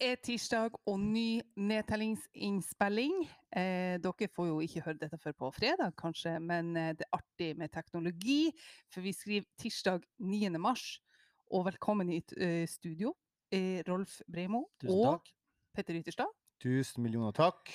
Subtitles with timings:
[0.00, 3.22] er tirsdag og ny nedtellingsinnspilling.
[3.56, 7.18] Eh, dere får jo ikke høre dette før på fredag, kanskje, men eh, det er
[7.18, 8.50] artig med teknologi.
[8.92, 10.52] For vi skriver tirsdag 9.
[10.58, 10.98] mars.
[11.54, 13.14] Og velkommen i eh, studio,
[13.54, 15.32] eh, Rolf Breimo og.
[15.76, 16.32] Petter Ytterstad.
[16.62, 17.68] Tusen millioner takk.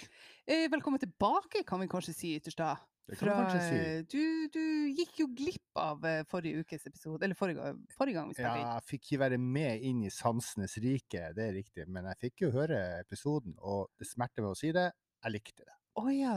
[0.49, 2.81] Eh, velkommen tilbake, kan vi kanskje si, Ytterstad.
[3.09, 3.75] Kanskje si.
[3.75, 4.61] eh, Du, du
[4.95, 8.61] gikk jo glipp av eh, forrige ukes episode, eller forrige, forrige gang vi Ja, spilte
[8.61, 8.71] inn.
[8.75, 11.87] jeg fikk ikke være med inn i sansenes rike, det er riktig.
[11.87, 14.91] Men jeg fikk jo høre episoden, og det smerter meg å si det,
[15.25, 15.80] jeg likte det.
[15.99, 16.35] Å ja.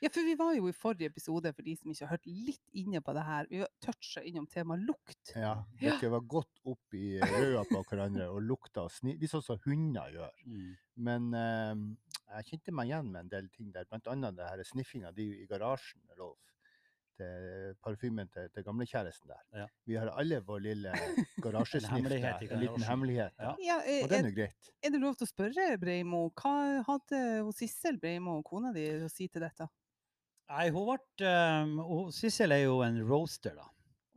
[0.00, 0.08] ja.
[0.08, 3.02] For vi var jo i forrige episode, for de som ikke har hørt, litt inne
[3.04, 3.48] på det her.
[3.50, 5.34] Vi toucha innom temaet lukt.
[5.36, 9.18] Ja, dere var godt opp i øya på hverandre og lukta og sni...
[9.20, 10.44] Litt sånn som hunder gjør.
[10.48, 10.70] Mm.
[11.08, 11.84] Men eh,
[12.38, 15.48] jeg kjente meg igjen med en del ting der, annet det her sniffinga di i
[15.50, 16.57] garasjen, Rolf.
[17.18, 19.40] Til parfymen til, til gamlekjæresten der.
[19.62, 19.64] Ja.
[19.90, 20.92] Vi har alle vår lille
[21.44, 22.44] garasjesniff der.
[22.46, 23.34] En liten hemmelighet.
[23.38, 23.54] Ja.
[23.58, 23.64] Ja.
[23.68, 24.70] Ja, eh, Og det er, nå greit.
[24.82, 26.54] er det lov til å spørre, Breimo, hva
[26.86, 27.22] hadde
[27.58, 29.66] Sissel Breimo og kona di å si til dette?
[30.48, 33.66] Nei, hun ble um, Sissel er jo en roaster, da.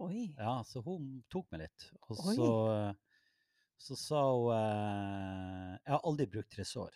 [0.06, 0.28] Oi.
[0.38, 1.90] Ja, så hun tok meg litt.
[2.08, 2.36] Og Oi.
[2.38, 3.26] så, eh,
[3.82, 6.94] så sa hun uh, Jeg har aldri brukt tresår.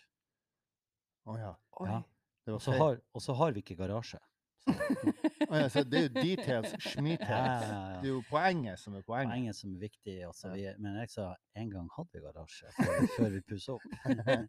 [1.26, 1.52] Å ja.
[1.82, 1.90] Oi.
[1.90, 2.00] Ja.
[2.54, 3.00] Og så har,
[3.40, 4.20] har vi ikke garasje.
[4.66, 7.66] Å så det er jo details, schmeetails.
[7.68, 8.00] ja, ja.
[8.02, 9.30] Det er jo poenget som er poenget.
[9.32, 10.16] Poenget som er viktig.
[10.28, 10.50] Også.
[10.54, 13.86] vi, men jeg sa en gang hadde vi garasje før, før vi pusset opp.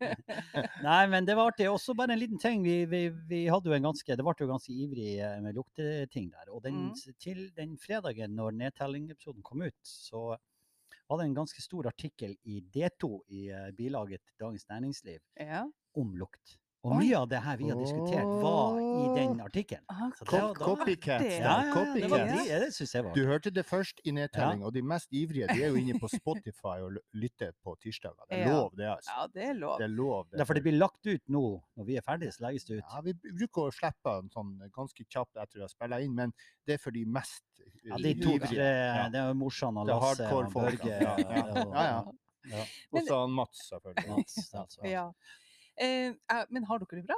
[0.87, 1.69] Nei, men det var artig.
[1.69, 2.63] Også bare en liten ting.
[2.65, 6.31] Vi, vi, vi hadde jo en ganske, det ble jo ganske ivrig eh, med lukteting
[6.33, 6.51] der.
[6.53, 6.93] Og den, Mm.
[7.19, 10.35] til den fredagen når nedtellingepisoden kom ut, så
[11.09, 15.63] var det en ganske stor artikkel i D2 i eh, bilaget Dagens Næringsliv Ja.
[15.97, 16.57] om lukt.
[16.85, 18.77] Og mye av det her vi har diskutert, var
[19.33, 19.83] den artikkelen.
[19.89, 21.21] Ah, Så det var- Cop- Copycat.
[21.21, 24.11] Ja, ja, ja, det, var, de- det syns jeg var Du hørte det først i
[24.11, 28.23] nedtelling, og de mest ivrige de er jo inne på Spotify og lytter på tirsdager.
[28.29, 28.85] Det er lov, det.
[28.95, 29.11] altså.
[29.17, 29.77] ja, det er lov.
[29.77, 30.27] Det er lov.
[30.37, 31.43] Derfor det blir lagt ut nå,
[31.77, 32.83] når vi er ferdige, så legges det ut.
[32.93, 36.33] Ja, vi bruker å slippe den sånn ganske kjapt etter å ha spilt inn, men
[36.65, 37.43] det er for de mest
[37.83, 38.55] Ja, de to, ivrige.
[39.11, 40.93] det er morsan og Det Lasse hardcore og Børge.
[41.01, 42.03] ja, ja, ja, ja.
[42.51, 42.63] ja.
[42.93, 44.07] Og så Mats, selvfølgelig.
[44.09, 44.81] Mats, altså.
[44.87, 45.11] Ja.
[45.79, 47.17] Eh, eh, men har dere det bra?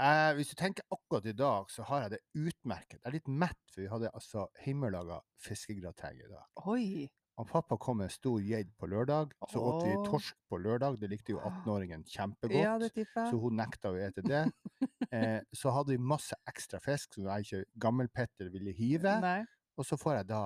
[0.00, 2.98] Eh, hvis du tenker akkurat i dag, så har jeg det utmerket.
[3.00, 6.46] Jeg er litt mett, for vi hadde altså hjemmelaga fiskegrateng i dag.
[6.72, 7.08] Oi.
[7.40, 9.34] Og pappa kom med en stor geit på lørdag.
[9.48, 10.98] Så åt vi torsk på lørdag.
[11.00, 12.56] Det likte jo 18-åringen kjempegodt.
[12.58, 14.46] Ja, det Så hun nekta å ete det.
[15.10, 19.16] Eh, så hadde vi masse ekstra fisk som jeg ikke gammel-Petter ville hive.
[19.18, 19.40] Nei.
[19.74, 20.42] Og så får jeg da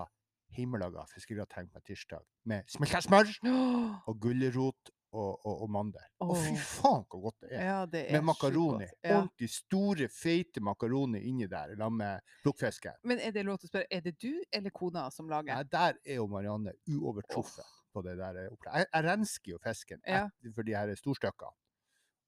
[0.56, 3.28] hjemmelaga fiskegrateng på tirsdag med smelta smør
[4.09, 6.02] og gulrot og, og, og mandel.
[6.25, 7.64] Å, fy faen hvor godt det er!
[7.69, 8.88] Ja, det er Med makaroni.
[9.04, 9.20] Ja.
[9.20, 12.98] Ordentlig store, feite makaroni inni der, sammen med plukkfisken.
[13.06, 15.54] Men er det lov til å spørre, er det du eller kona som lager?
[15.54, 17.64] Nei, der er jo Marianne uovertruffen
[17.94, 18.80] på det der eh, opplegget.
[18.82, 20.24] Jeg, jeg rensker jo fisken Ja.
[20.56, 21.54] for de her storstykkene.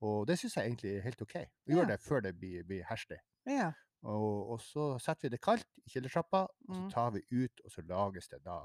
[0.06, 1.34] Og det syns jeg egentlig er helt OK.
[1.66, 3.16] Vi gjør det før det blir, blir herstig.
[3.48, 3.72] Ja.
[4.06, 6.90] Og, og så setter vi det kaldt i kjellertrappa, og så Mm.
[6.92, 8.58] tar vi ut, og så lages det da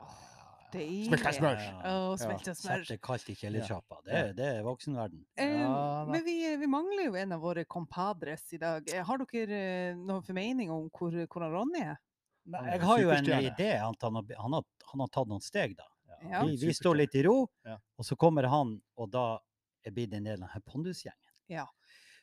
[0.00, 0.06] ja,
[0.76, 1.06] Deilig.
[1.08, 1.56] Smelta smør!
[1.62, 2.16] Ja, Å, Ja.
[2.20, 2.82] smelta smør.
[2.84, 3.98] Sett det kaldt i kjellertrappa.
[4.06, 5.24] Det, det er voksenverden.
[5.36, 8.86] Eh, Ja, men vi, vi mangler jo en av våre compadres i dag.
[8.92, 9.60] Eh, Har dere
[9.90, 11.96] eh, noen formening om hvor, hvor han Ronny er?
[12.46, 13.70] Nei, Jeg har jo en idé.
[13.82, 15.88] Han har, han har, han har tatt noen steg, da.
[16.30, 16.44] Ja.
[16.46, 17.74] Vi, vi står litt i ro, Ja.
[17.98, 19.38] og så kommer han, og da
[19.84, 21.32] er blitt en del av denne Pondus-gjengen.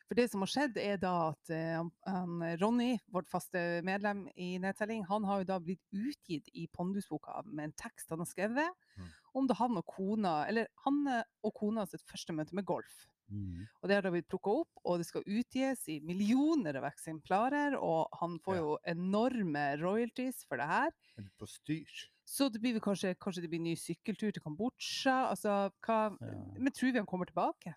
[0.06, 4.58] For det som har skjedd, er da at eh, han- Ronny, vårt faste medlem i
[4.58, 8.68] Nedtelling, han har jo da blitt utgitt i Pondusboka med en tekst han har skrevet
[8.98, 9.08] Mm.
[9.34, 13.06] om da han og kona, eller han eh, og kona sitt første møte med golf.
[13.32, 13.66] Mm.
[13.82, 17.74] Og det har da blitt plukka opp, og det skal utgis i millioner av eksemplarer,
[17.80, 18.60] og han får Ja.
[18.60, 20.90] jo enorme royalties for det her.
[21.18, 21.88] Er På styr.
[22.26, 25.30] Så det blir kanskje, kanskje det blir ny sykkeltur til Kambodsja?
[25.30, 26.34] Altså, hva Ja.
[26.58, 27.74] Men tror vi han kommer tilbake?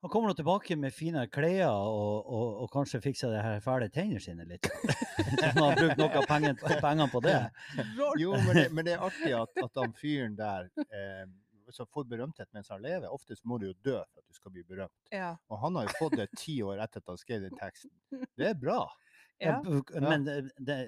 [0.00, 3.88] Han kommer nå tilbake med finere klær og, og, og kanskje fikser det her fæle
[3.90, 4.68] tennene sine litt.
[5.42, 7.34] Han har brukt noe av pengene, pengene på det.
[8.22, 11.24] Jo, men det, men det er artig at, at han fyren der eh,
[11.74, 13.10] som får berømthet mens han lever.
[13.12, 14.94] Oftest må du jo dø for at du skal bli berømt.
[15.12, 15.32] Ja.
[15.50, 17.90] Og han har jo fått det ti år etter at han skrev den teksten.
[18.38, 18.78] Det er bra.
[19.42, 19.58] ja.
[19.66, 20.78] b- Men det, det,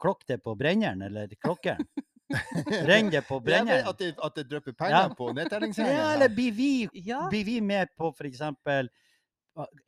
[0.00, 1.82] klokk det på brenneren, eller klokkeren?
[2.88, 3.86] Renn det på Ja, brenneren?
[3.88, 5.14] at, det, at det drypper penger Ja.
[5.14, 5.96] på nedtellingsgjengen.
[5.96, 7.28] Ja, eller blir vi, Ja.
[7.30, 8.88] blir vi med på eksempel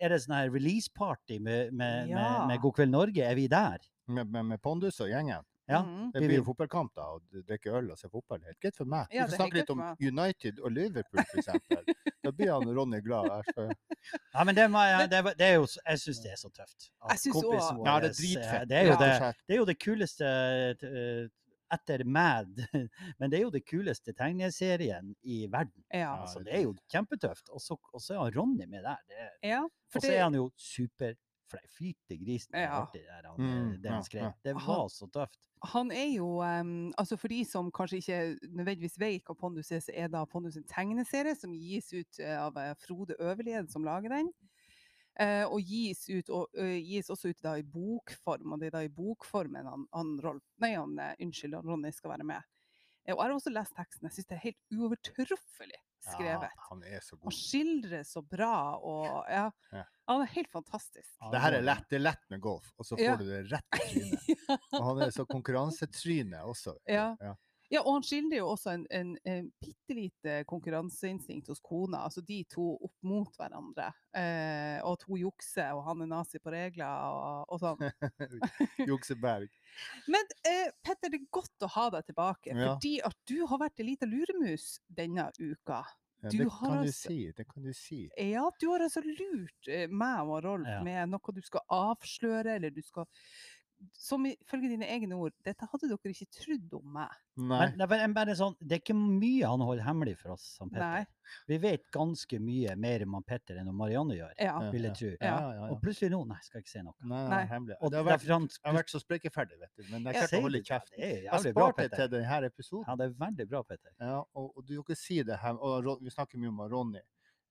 [0.01, 2.17] Er det sånn her release-party med, med, Ja.
[2.17, 3.21] med, med God kveld Norge?
[3.25, 3.79] Er vi der?
[4.09, 5.43] med, med, med Pondus og gjengen.
[5.69, 5.83] Ja.
[5.85, 6.13] Mhm.
[6.15, 8.41] Det Blir jo fotballkamp, da, og drikke øl og se fotball.
[8.47, 9.05] Helt greit for meg.
[9.13, 11.49] Ja, Vi får kan snakke litt om United og Liverpool, f.eks.
[12.25, 13.29] Da blir han Ronny glad.
[13.51, 13.75] Skal-
[14.33, 16.89] Ja, men det, er jo, jeg syns det er så tøft.
[17.05, 18.69] at kompisen vår Ja, det er dritfett.
[18.69, 20.25] Det er jo det, rett det, er jo det kuleste
[20.81, 21.29] eh,
[21.73, 22.61] etter Mad.
[23.19, 25.85] Men det er jo det kuleste tegneserien i verden.
[25.93, 26.15] Ja.
[26.17, 27.49] Så Altså, det er jo kjempetøft.
[27.51, 28.97] Og så og så er han Ronny med der.
[29.09, 29.63] Det ja
[29.93, 31.15] for og så er han jo super
[31.49, 32.25] flytegrisen.
[32.27, 32.83] grisen Ja.
[32.83, 34.23] artig det, er, han, Mm, det han skrev.
[34.23, 34.33] ja.
[34.45, 35.39] Det Han- var så tøft.
[35.65, 39.81] han er jo um, altså For de som kanskje ikke nødvendigvis vet hva Pondus er,
[39.81, 43.83] så er da Pondus en tegneserie som gis ut eh, av eh, Frode Øverlien, som
[43.85, 44.33] lager den.
[45.19, 48.93] Eh, og gis, ut, og gis også ut i bokform, og det er da i
[48.95, 52.47] bokformen han, han, Rolf, nei, han eh, unnskyld, Ronny skal være med.
[53.03, 54.07] Eh, og jeg har også lest teksten.
[54.07, 56.47] Jeg syns det er helt uovertruffelig skrevet.
[56.47, 57.25] Ja, han er så god.
[57.27, 59.49] Han skildrer så bra, og ja,
[59.81, 59.83] Ja.
[60.09, 61.11] Han er helt fantastisk.
[61.33, 63.83] Det her er lett, det er lett med golf, og så får du det rett
[63.83, 64.47] i trynet.
[64.79, 66.79] Og han er så konkurransetryne også.
[66.89, 67.11] Ja.
[67.21, 67.35] Ja.
[67.71, 67.83] Ja.
[67.85, 72.05] Og han skildrer jo også en, en, en bitte lite konkurranseinstinkt hos kona.
[72.07, 73.91] Altså de to opp mot hverandre.
[74.17, 77.85] Eh, og at hun jukser, og han er nazi på regler og, og sånn.
[78.89, 79.49] Jukseberg.
[80.13, 82.75] Men eh, Petter, det er godt å ha deg tilbake, Ja.
[82.75, 85.85] fordi at du har vært ei lita luremus denne uka.
[86.19, 87.19] Ja, Du det kan du altså- si.
[87.37, 88.01] Det kan du si.
[88.19, 90.81] Ja, du har altså lurt eh, meg og Rolf Ja.
[90.83, 93.07] med noe du skal avsløre, eller du skal
[93.95, 97.11] Som ifølge dine egne ord, dette hadde dere ikke trodd om meg.
[97.37, 97.59] Nei.
[97.71, 100.57] Men det er bare- sånn, det er ikke mye han holder hemmelig for oss.
[100.59, 100.81] Han Petter.
[100.81, 101.07] Nei.
[101.47, 104.71] Vi vet ganske mye mer om han Petter enn om Marianne gjør, Ja.
[104.71, 105.11] Vil jeg tro.
[105.21, 105.69] Ja, ja, ja.
[105.71, 106.95] Og plutselig nå, nei, skal jeg ikke si noe.
[107.05, 107.45] Nei, Nei.
[107.47, 107.77] hemmelig.
[107.81, 109.83] Og Det har vært, han, jeg har vært så sprekeferdig, vet du.
[109.93, 110.93] Men jeg klarte å holde kjeft.
[110.99, 112.85] er Jeg sparte til denne episoden.
[112.89, 113.91] Ja, det er veldig bra, Petter.
[114.01, 117.01] Ja, og, og du kan si det her, og vi snakker mye om Ronny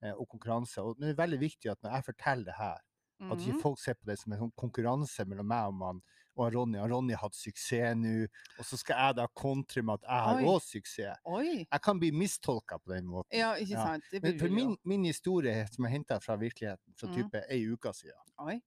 [0.02, 0.78] eh, og konkurranse.
[0.84, 2.78] Og det er veldig viktig at når jeg forteller det her,
[3.20, 3.62] at ikke Mhm.
[3.62, 6.02] folk ser på det som en sånn konkurranse mellom meg og, han,
[6.38, 6.78] og Ronny.
[6.80, 8.28] Og Ronny har hatt suksess nå,
[8.60, 11.19] og så skal jeg da kontre med at jeg har òg suksess.
[11.25, 11.66] Oi!
[11.72, 13.34] Jeg kan bli mistolka på den måten.
[13.38, 13.86] Ja, ikke Ja.
[13.86, 14.04] sant?
[14.12, 17.66] Det Men for min, min historie som er henta fra virkeligheten, fra type type ei
[17.68, 18.62] uke siden Oi.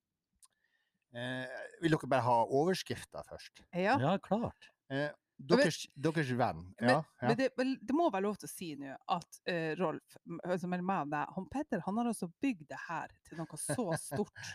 [1.14, 1.46] eh,
[1.82, 3.62] Vil dere bare ha overskrifta først?
[3.74, 3.96] Ja.
[3.98, 4.70] Ja, klart.
[4.90, 5.10] Eh,
[5.48, 5.58] men-
[5.96, 6.86] deres, venn, ja.
[6.86, 7.28] Men, Ja, ja.
[7.28, 7.48] men det,
[7.88, 10.16] det må være lov til å si nå at uh, Rolf,
[10.60, 13.38] som er med meg og deg, han Petter han har altså bygd det her til
[13.40, 14.50] noe så stort.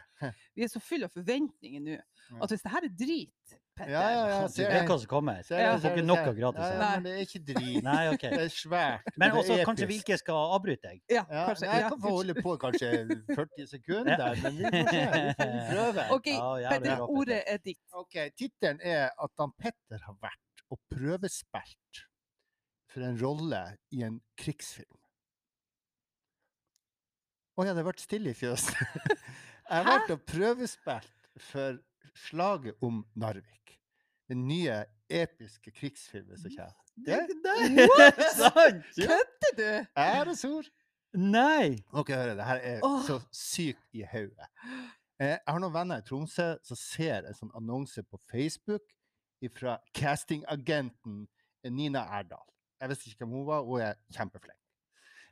[0.55, 1.97] Vi er så fulle av forventninger nå.
[2.41, 5.09] At hvis det her er drit, Petter Ja, ja, ja, Du ser vet hva som
[5.11, 5.41] kommer.
[5.43, 5.73] Ser Ja.
[5.75, 7.83] Du får ikke noe gratis Ja, ja, men det er ikke drit.
[7.83, 8.31] Nei, okay.
[8.31, 9.09] Det er svært.
[9.19, 11.01] Men også er kanskje vi ikke skal avbryte deg.
[11.11, 11.67] Ja, ja, kanskje.
[11.73, 12.91] Jeg kan få holde på kanskje
[13.35, 14.17] 40 sekunder, Ja.
[14.23, 15.03] der, men vi får se.
[15.11, 16.07] Vi får prøve.
[16.15, 16.31] OK,
[16.63, 17.81] Ja, Petter, ordet er ditt.
[17.93, 20.39] Ok, Tittelen er at han Petter har vært
[20.73, 22.05] og prøvespilt
[22.91, 25.01] for en rolle i en krigsfilm.
[27.55, 28.75] Å ja, det ble stille i fjøset.
[29.71, 31.79] Jeg ble prøvespilt for
[32.27, 33.77] slaget om Narvik.
[34.29, 36.81] Den nye episke krigsfilmen som kommer.
[36.95, 37.19] Det
[38.39, 38.55] Sant?
[38.55, 38.83] What?!
[38.95, 39.87] Kødder du?
[39.99, 40.69] æresord!
[41.15, 41.79] Nei!
[41.93, 44.47] Dere hører, det her er så sykt i hodet.
[45.19, 48.83] Eh, jeg har noen venner i Tromsø som ser en sånn annonse på Facebook
[49.53, 51.27] fra castingagenten
[51.65, 52.43] Nina Erdal.
[52.81, 54.59] Jeg visste ikke hvem hun var, hun er kjempeflink.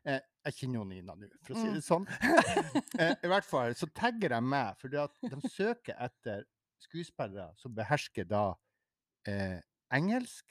[0.05, 1.73] Eh, jeg kjenner jo Nina nå, for å si Mm.
[1.77, 2.07] det sånn.
[2.99, 6.43] eh, I hvert fall så tagger de meg, for de søker etter
[6.83, 8.53] skuespillere som behersker da
[9.27, 9.61] eh,
[9.93, 10.45] engelsk,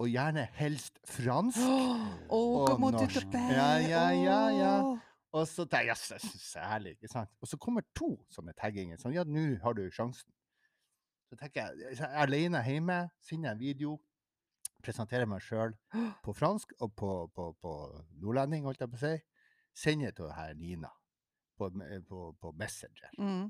[0.00, 1.60] og gjerne helst fransk.
[2.32, 3.26] oh, Og norsk.
[3.52, 4.74] Ja, ja, ja, ja.
[5.32, 7.30] Og så tenker jeg, yes, det er herlig, ikke sant?
[7.40, 8.98] Og så kommer to sånne tagginger.
[9.00, 10.28] Sånn, ja, nå har du sjansen.
[11.32, 13.94] Så tenker jeg, jeg er alene hjemme, sender en video,
[14.84, 15.72] presenterer meg sjøl
[16.24, 17.72] på fransk og på, på, på
[18.20, 19.14] nordlending, holdt jeg på å si.
[19.72, 20.90] Sender til her Nina
[21.56, 21.70] på,
[22.10, 23.14] på, på Messenger.
[23.16, 23.46] Mm.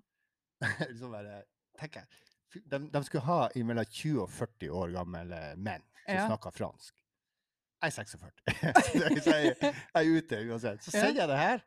[1.01, 1.41] så bare,
[1.81, 6.29] tenker jeg, de, de skulle ha mellom 20 og 40 år gamle menn som Ja.
[6.31, 6.95] snakker fransk.
[7.83, 8.43] Jeg er 46,
[9.27, 10.87] så jeg, jeg er ute uansett.
[10.87, 11.67] Så sender jeg det her,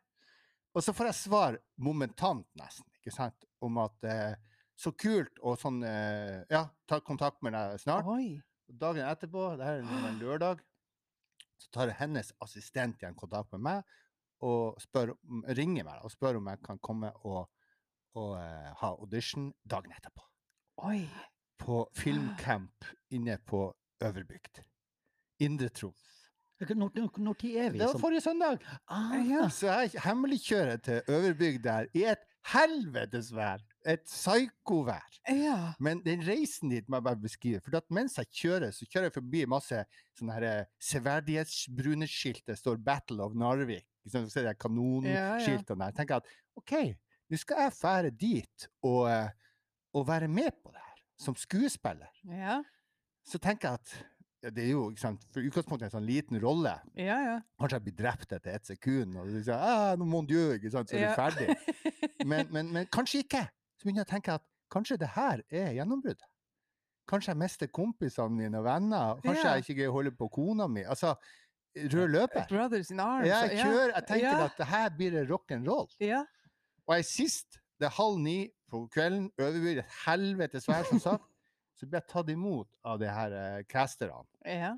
[0.71, 5.57] og så får jeg svar momentant nesten, ikke sant, om at eh, så kult, og
[5.59, 8.07] sånn, eh, ja, ta kontakt med deg snart.
[8.11, 8.41] Oi.
[8.67, 10.63] Dagen etterpå, det her er en lørdag,
[11.61, 13.95] så tar hennes assistent igjen kontakt med meg,
[14.45, 15.13] og spør,
[15.55, 17.45] ringer meg og spør om jeg kan komme og,
[18.19, 20.25] og uh, ha audition dagen etterpå.
[20.83, 21.05] Oi.
[21.61, 23.69] På filmcamp inne på
[24.03, 24.59] Øverbygd.
[25.45, 26.11] Indre Troms.
[26.59, 27.79] Når, når, tid er vi?
[27.79, 28.59] Det var forrige søndag.
[28.87, 29.47] ah, Ja.
[29.49, 33.63] Så jeg hemmeligkjører til Øverbygd der i et helvetes vær.
[33.85, 35.05] Et psykovær.
[35.29, 35.73] Ja.
[35.79, 37.61] Men den reisen dit må jeg bare beskrive.
[37.61, 39.81] For mens jeg kjører, så kjører jeg forbi masse
[40.17, 42.41] sånne her severdighetsbrune skilt.
[42.47, 43.85] Det står 'Battle of Narvik'.
[44.09, 45.91] Så ser jeg kanonskiltene der.
[45.93, 46.73] Jeg tenker at OK,
[47.29, 49.29] nå skal jeg fære dit og, eh,
[49.93, 52.11] og være med på det her, som skuespiller.
[52.29, 52.61] Ja.
[53.25, 53.95] Så tenker jeg at
[54.45, 56.75] ja, det er jo sant, for utgangspunktet en sånn liten rolle.
[56.93, 57.37] Ja, ja.
[57.57, 60.91] Kanskje jeg blir drept etter ett sekund, og du sier ah, mon Dieu, ikke sant,
[60.91, 61.47] så er du ferdig.
[62.29, 63.41] Men, men, men kanskje ikke.
[63.85, 66.25] Så begynner jeg å tenke at kanskje det her er gjennombruddet.
[67.05, 69.19] Kanskje jeg mister kompisene mine og venner.
[69.21, 69.51] Kanskje Ja.
[69.53, 70.81] jeg ikke greier å holde på kona mi.
[70.81, 71.11] Altså,
[71.77, 72.47] rød løper.
[72.49, 73.27] Brothers in arms.
[73.29, 74.47] Jeg kjører, jeg tenker ja.
[74.47, 75.85] at det her blir det rock'n'roll.
[76.01, 76.23] Ja.
[76.87, 81.29] Og jeg sist, det er halv ni på kvelden, overbyr et helvetes vær, som sagt,
[81.77, 84.25] så blir jeg tatt imot av de her eh, casterne.
[84.45, 84.73] ja.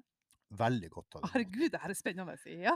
[0.51, 1.31] Veldig godt tatt imot.
[1.31, 2.35] Herregud, det her er spennende.
[2.59, 2.75] Ja.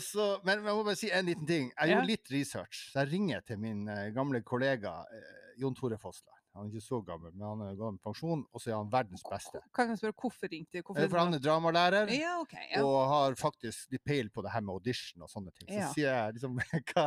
[0.00, 1.68] Så, men jeg må bare si en liten ting.
[1.76, 2.86] Jeg gjorde litt research.
[2.92, 6.36] Så jeg ringer til min eh, gamle kollega eh, Jon Tore Fossland.
[6.56, 9.22] Han er ikke så gammel, men han er gammel pensjon, og så er han verdens
[9.28, 9.60] beste.
[9.76, 10.80] Kan jeg spørre hvorfor ringte?
[10.82, 12.12] Hvorfor Eh, For han er dramalærer.
[12.16, 12.82] Ja, okay, Ja.
[12.84, 15.68] og har faktisk litt peil på det her med audition og sånne ting.
[15.68, 15.90] Så Ja.
[15.92, 16.56] sier jeg liksom
[16.94, 17.04] hva,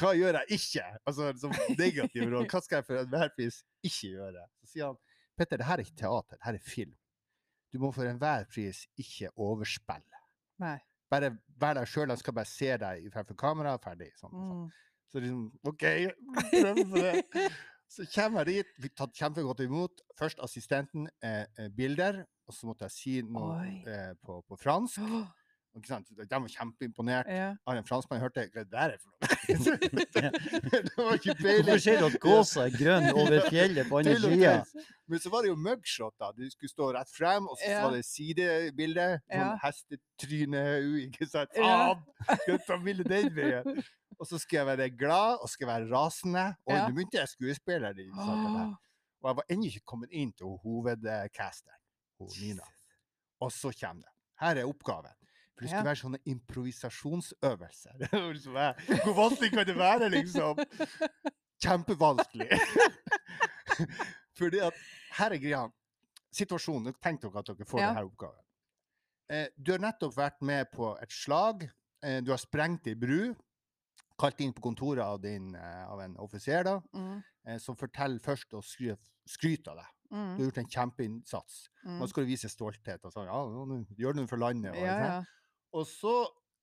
[0.00, 0.84] hva gjør jeg ikke?
[1.06, 2.48] Altså liksom negativ råd.
[2.52, 4.44] Hva skal jeg for enhver pris ikke gjøre?
[4.60, 4.96] Så sier han
[5.38, 6.94] Petter, det her er ikke teater, det her er film.
[7.72, 10.20] Du må for enhver pris ikke overspille.
[10.60, 10.76] Nei.
[11.10, 11.30] Bare
[11.60, 14.10] vær deg sjøl, han skal bare se deg fremfor kamera, ferdig.
[14.20, 14.60] Sånn, sånn.
[14.66, 14.70] Mm.
[15.12, 15.82] Så liksom, OK,
[16.52, 17.48] prøv på det.
[17.92, 20.00] Så kommer jeg dit, fikk tatt kjempegodt imot.
[20.16, 25.02] Først assistenten, eh, eh, bilder, og så måtte jeg si noe eh, på, på fransk.
[25.04, 25.26] Oh.
[25.76, 26.08] Ikke sant?
[26.12, 27.28] De var kjempeimponert.
[27.32, 27.50] Ja.
[27.68, 28.50] Av en franskmann hørte det?
[28.52, 29.22] Hva er det der er for noe?
[30.84, 31.80] det var ikke Hvorfor peiling.
[31.80, 34.52] ser du at gåsa er grønn over fjellet på andre sida?
[35.08, 36.28] Men så var det jo mugshot, da.
[36.36, 37.80] Du skulle stå rett frem, og så Ja.
[37.86, 39.08] var det sidebilde.
[39.32, 39.56] Sånn Ja.
[39.64, 40.64] hestetryne,
[41.06, 41.56] ikke sant?
[41.56, 41.94] Ja.
[41.94, 42.36] Faen!
[42.44, 43.82] Skal ta bilde den veien?
[44.22, 46.44] Og så skal jeg være glad, og skal være rasende.
[46.66, 46.84] Og Ja.
[46.88, 47.90] nå begynte jeg skuespiller.
[47.98, 48.76] i saken der.
[49.22, 51.80] Og jeg var ennå ikke kommet inn til hovedcasteren,
[52.40, 52.62] Nina.
[53.40, 54.12] Og så kommer det.
[54.40, 55.10] Her er oppgaven.
[55.54, 55.90] For det skulle Ja.
[55.90, 57.92] være sånne improvisasjonsøvelser.
[58.32, 58.52] Liksom,
[59.04, 60.58] Hvor vanskelig kan det være, liksom?
[61.62, 62.48] Kjempevanskelig.
[64.38, 64.72] Fordi at
[65.18, 65.66] her er greia.
[66.32, 66.94] Situasjonen.
[67.02, 67.88] Tenk dere at dere får Ja.
[67.92, 68.44] denne oppgaven.
[69.30, 71.66] Eh, du har nettopp vært med på et slag.
[72.02, 73.34] Eh, du har sprengt ei bru.
[74.22, 78.22] Kalt inn på kontoret av, din, eh, av en offiser da, mm, eh, som forteller
[78.22, 79.88] først og skry- skryter av deg.
[80.12, 81.56] Du mm, har gjort en kjempeinnsats.
[81.86, 81.98] mm.
[81.98, 83.04] Nå skal du vise stolthet.
[83.04, 84.76] og sånn, ja, nå gjør du noe for landet.
[84.76, 85.22] Og, Ja, ja.
[85.72, 86.14] og så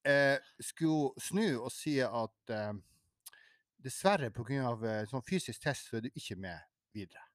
[0.05, 2.73] eh, skulle hun snu og si at eh,
[3.81, 4.75] dessverre pga.
[4.85, 6.59] Eh, sånn fysisk test så er du ikke med
[6.95, 7.25] videre.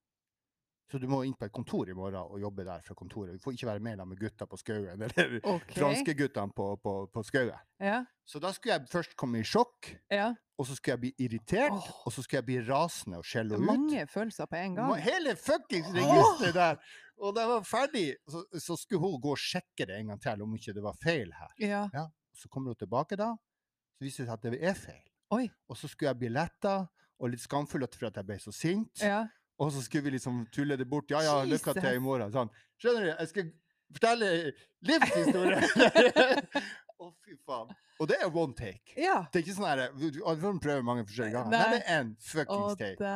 [0.94, 3.34] Så du må inn på et kontor i morgen og jobbe der fra kontoret.
[3.34, 5.74] Du får ikke være med med gutta på Skauen, eller okay.
[5.74, 7.64] franskeguttene på, på, på Skauen.
[7.82, 8.04] Ja.
[8.22, 10.28] Så da skulle jeg først komme i sjokk, ja.
[10.54, 12.06] og så skulle jeg bli irritert, oh.
[12.06, 13.66] og så skulle jeg bli rasende og skjelle ut.
[13.66, 14.94] Mange følelser på en gang.
[15.02, 16.80] Hele fuckings registeret der!
[17.18, 20.22] Og da jeg var ferdig, så, så skulle hun gå og sjekke det en gang
[20.22, 21.54] til, om ikke det var feil her.
[21.58, 21.84] Ja.
[21.90, 22.08] Ja.
[22.38, 23.32] Så kommer hun tilbake da,
[23.98, 25.06] så viser det seg at det er feil.
[25.34, 25.48] Oi.
[25.66, 26.84] Og så skulle jeg bli letta
[27.18, 29.02] og litt skamfull for at jeg ble så sint.
[29.02, 29.24] Ja.
[29.62, 31.11] Og så skulle vi liksom tulle det bort.
[31.14, 32.32] Ja, ja, lykke til i morgen.
[32.34, 32.50] Sånn.
[32.82, 33.11] Skjønner du?
[33.12, 33.52] Jeg skal
[33.94, 34.30] fortelle
[34.88, 35.61] livshistorie!
[37.04, 37.70] Å, fy faen.
[38.02, 38.94] Og det er one take.
[38.99, 39.20] ja.
[39.30, 41.54] Det er ikke sånn her Du får prøve mange forskjellige ganger.
[41.54, 41.64] Nei.
[41.75, 43.14] Det er en Å, fuckings take.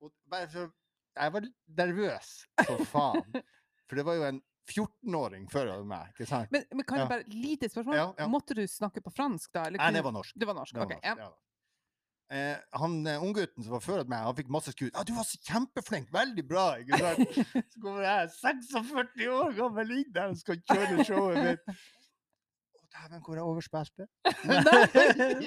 [0.00, 0.72] Og bare for,
[1.16, 1.48] jeg var
[1.80, 3.40] nervøs for faen.
[3.86, 6.50] For det var jo en 14-åring før meg, ikke sant?
[6.54, 7.98] Men, men kan jeg bare Lite spørsmål.
[7.98, 8.26] Ja, ja.
[8.30, 9.68] Måtte du snakke på fransk da?
[9.68, 10.34] Eller Nei, det var norsk.
[10.34, 10.74] Det var norsk.
[10.74, 11.28] Det var ok, norsk, ja.
[12.30, 14.90] Eh, han eh, unggutten som var før meg, han fikk masse skudd.
[14.94, 16.08] Ja, 'Du var så kjempeflink!
[16.12, 17.36] Veldig bra!' ikke sant?
[17.70, 21.62] Så kommer jeg 46 år gammel inn der og skal kjøre showet mitt.
[21.70, 24.08] Å, dæven, hvor jeg overspilte.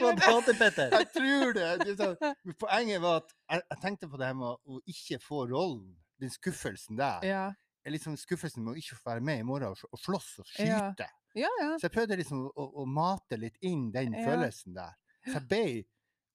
[0.96, 2.32] Jeg tror det.
[2.46, 5.92] men Poenget var at jeg, jeg tenkte på det her med å, ikke få rollen.
[6.20, 7.24] Den skuffelsen der.
[7.28, 7.44] Ja.
[7.90, 10.80] liksom skuffelsen med å ikke få være med i morgen og, og slåss og Ja.
[10.92, 11.08] skyte.
[11.36, 11.70] ja, ja.
[11.80, 14.94] Så jeg prøvde liksom å, å mate litt inn den følelsen der.
[15.26, 15.64] Så jeg ble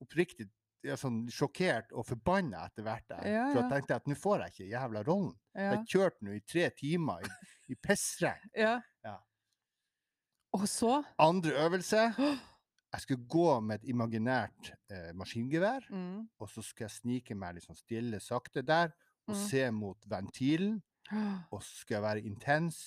[0.04, 0.46] oppriktig
[0.84, 3.22] ja, sånn sjokkert og forbanna etter hvert der.
[3.24, 5.30] Ja, For jeg tenkte at nå får jeg ikke jævla rollen.
[5.56, 5.70] ja.
[5.74, 7.30] Jeg kjørte nå i tre timer i,
[7.72, 8.50] i pissregn.
[8.66, 8.74] ja.
[9.06, 9.14] Ja.
[10.54, 12.02] Og så Andre øvelse.
[12.94, 16.28] Jeg skulle gå med et imaginært eh, maskingevær, mm.
[16.38, 18.92] og så skulle jeg snike meg litt sånn stille, sakte der,
[19.26, 19.40] og Mm.
[19.48, 20.76] se mot ventilen.
[21.52, 22.78] og så skal jeg være intens,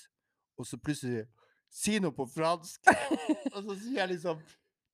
[0.56, 1.26] og så plutselig
[1.68, 2.88] si noe på fransk,
[3.56, 4.40] og så sier jeg liksom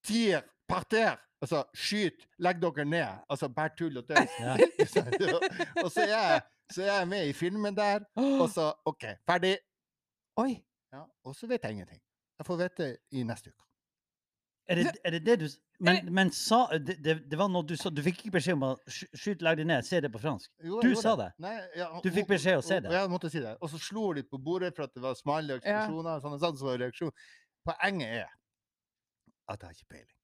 [0.03, 1.21] Tier, parter!
[1.43, 3.19] Altså, skyt, legg dere ned.
[3.29, 4.37] Altså, bare tull og tøys.
[4.39, 4.53] Ja.
[5.83, 9.57] og så er, jeg, så er jeg med i filmen der, og så OK, ferdig.
[10.39, 10.53] Oi!
[10.93, 11.99] Ja, og så vet jeg ingenting.
[12.39, 13.65] Jeg får vite i neste uke.
[14.71, 15.45] Er det, er det det du
[15.79, 18.63] Men, men sa, det, det, det var noe du sa Du fikk ikke beskjed om
[18.63, 20.47] å skyte, skyt, legg deg ned, se det på fransk?
[20.63, 21.27] Jo, Du sa det?
[21.43, 22.93] Nei, ja, Du fikk beskjed om å se det?
[22.95, 23.57] Ja, jeg måtte si det.
[23.59, 26.23] Og så slo hun litt på bordet for at det var smale eksplosjoner.
[26.23, 27.11] Sånn, og sånn, så var reaksjon.
[27.67, 28.31] Poenget er
[29.51, 30.22] at jeg har ikke peiling.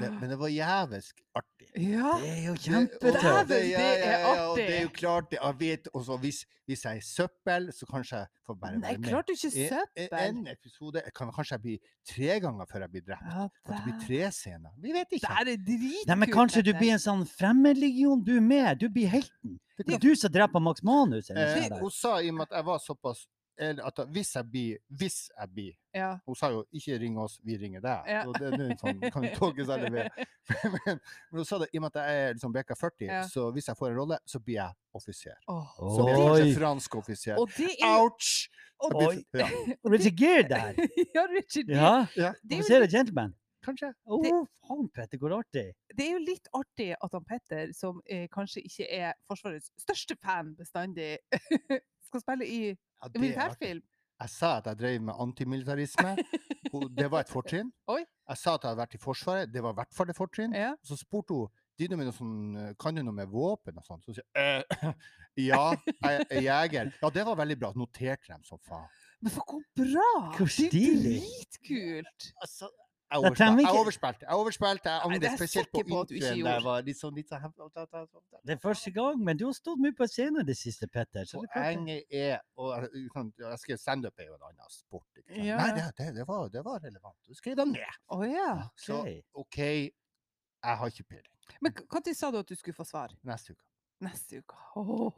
[0.00, 1.66] Det, men det var jævelsk artig.
[1.76, 2.12] Ja.
[2.20, 3.48] Det er jo Det- kjempetøft.
[3.48, 6.96] Det- det er og Det er jo klart, det, jeg vet også hvis, hvis jeg
[6.96, 9.08] er søppel, så kanskje jeg får bare være med.
[9.08, 10.28] klarte du ikke søppel?
[10.28, 13.26] En episode kan kanskje jeg bli tre ganger før jeg blir drept.
[13.34, 14.70] Ja, At det blir tre scener.
[14.80, 15.28] Vi vet ikke.
[15.30, 16.06] er dritkult.
[16.06, 18.24] Nei, men kanskje du blir en sånn fremmedlegion.
[18.24, 18.78] Du er med.
[18.80, 19.58] Du blir helten.
[19.78, 21.30] Det er du som dreper Max Manus.
[21.30, 23.26] Eller Eh, hun sa i og med at jeg var såpass
[23.58, 26.18] at hvis jeg blir Hvis jeg blir Ja.
[26.26, 28.02] Hun sa jo 'ikke ring oss, vi ringer deg'.
[28.06, 28.22] Ja.
[28.24, 30.10] Så det, er noen sånn, kan tolke seg ved.
[30.64, 33.22] Men, men hun sa det i og med at jeg er liksom beka 40, Ja.
[33.26, 35.34] så hvis jeg får en rolle, så blir jeg offiser.
[35.48, 35.64] Oh.
[35.96, 37.34] Så blir jeg fransk offiser.
[37.40, 38.48] Og det er Ouch!
[38.78, 39.24] og blir Oi.
[39.34, 39.48] Ja,
[39.88, 40.74] Richard Gere der.
[41.16, 41.66] Ja, Richard.
[41.66, 42.08] Gere.
[42.16, 42.28] Ja.
[42.28, 43.34] er Offiser og gentleman.
[43.66, 43.88] kanskje.
[44.06, 45.72] Å, Det- faen, Petter, hvor artig.
[45.96, 50.14] det er jo litt artig at han Petter, som eh, kanskje ikke er Forsvarets største
[50.22, 51.18] fan bestandig,
[52.16, 53.84] skal spille i Ja, militærfilm.
[54.16, 56.16] Jeg sa at jeg drev med antimilitarisme.
[56.96, 57.68] Det var et fortrinn.
[57.94, 58.00] Oi.
[58.00, 59.52] Jeg sa at jeg hadde vært i Forsvaret.
[59.52, 60.56] Det var i hvert fall et fortrinn.
[60.56, 60.72] Ja.
[60.82, 64.00] Så spurte hun Dino med sånn, kan du noe med våpen og sånn.
[64.00, 64.94] Så sier jeg eh,
[65.50, 66.92] ja, jeg er jeger.
[67.02, 67.70] Ja, det var veldig bra.
[67.76, 68.88] Noterte dem som faen.
[69.20, 70.08] Men for hvor bra!
[70.38, 71.18] Hvor stilig.
[71.20, 72.30] dritkult!
[72.40, 72.70] Altså,
[73.10, 73.62] jeg overspilte.
[73.62, 74.26] Jeg overspilte.
[74.26, 74.88] Jeg overspilte.
[74.90, 76.38] Jeg det angrer er spesielt på på du ikke introen.
[76.38, 76.54] gjorde.
[76.54, 79.78] Der var litt sånn, litt sånn sånn- Det er første gang, men du har stått
[79.78, 81.24] mye på scenen det siste, Petter.
[81.24, 81.44] Så.
[81.54, 85.06] Poenget er og jeg- Jeg skrev standup er jo en annen sport.
[85.28, 85.56] Ja.
[85.56, 87.16] Nei, det, det, det, var, det var relevant.
[87.26, 87.94] Du skrev den ned.
[88.08, 88.68] Oh, ja.
[88.76, 89.56] Så Ok.
[90.64, 91.32] Jeg har ikke peiling.
[91.62, 93.12] Men når sa du at du skulle få svar?
[93.24, 93.62] Neste uke.
[94.00, 94.54] Neste uke.
[94.76, 95.12] Åh.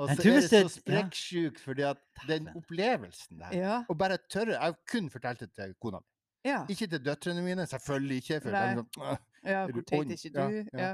[0.00, 3.84] Og så er det så sprekksjuk, fordi at den opplevelsen der Ja.
[3.88, 6.06] Og bare tørre Jeg kun fortalte det til kona mi.
[6.46, 6.62] Ja.
[6.70, 8.40] Ikke til døtrene mine, selvfølgelig ikke.
[8.44, 8.66] For Nei.
[8.78, 10.58] sånn, ja hvor teit ikke du?
[10.72, 10.82] ja.
[10.86, 10.92] Ja.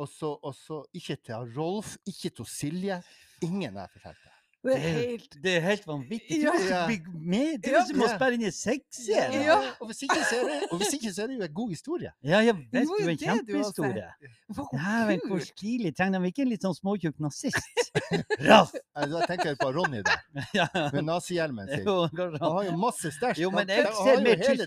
[0.00, 3.02] og så, og så ikke til Rolf, ikke til Silje.
[3.42, 4.31] Ingen jeg fortalte.
[4.62, 6.36] Det er helt Det er helt vanvittig.
[6.44, 6.52] Ja.
[6.54, 7.62] Du er bli med.
[7.62, 7.84] Det er Ja.
[7.88, 9.40] som å sperre inn i sexscene.
[9.44, 9.56] Ja.
[9.80, 11.70] Og hvis ikke, så er det, og hvis ikke, så er det jo en god
[11.74, 12.12] historie.
[12.22, 14.08] Ja, jeg vet Det du jo en det hadde kjempehistorie.
[14.52, 15.92] Dæven, hvor stilig.
[15.96, 17.58] Trenger de ikke en litt sånn småtjukk nazist?
[18.48, 18.72] Raff!
[18.94, 20.22] Da tenker jeg på Ronny der,
[20.60, 20.68] Ja.
[20.92, 21.86] med nazihjelmen sin.
[21.86, 23.42] Han han- har jo masse stæsj.
[23.42, 24.66] Jo, men Han- jeg han ser har mer jo hele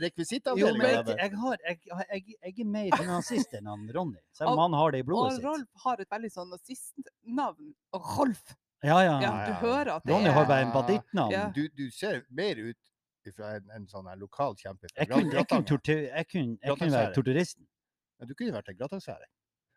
[0.60, 4.50] Jo, men jeg, jeg, har, jeg, jeg, jeg er mer nazist enn han Ronny, selv
[4.52, 5.46] om han har det i blodet Og sitt.
[5.46, 7.74] Rolf har et veldig sånn nazistnavn.
[7.94, 8.56] Rolf!
[8.86, 9.16] Ja, ja.
[9.22, 11.32] Ja, du hører at det Ronny har bare en bandittnavn.
[11.34, 11.46] Ja.
[11.56, 12.78] Du, du ser mer ut
[13.36, 16.78] fra en, en sånn her lokal kjempe Jeg kunne, jeg kunne, tortur, jeg kunne, jeg
[16.78, 17.66] kunne være torturisten.
[18.20, 19.32] Ja, Du kunne vært en gratangsværing.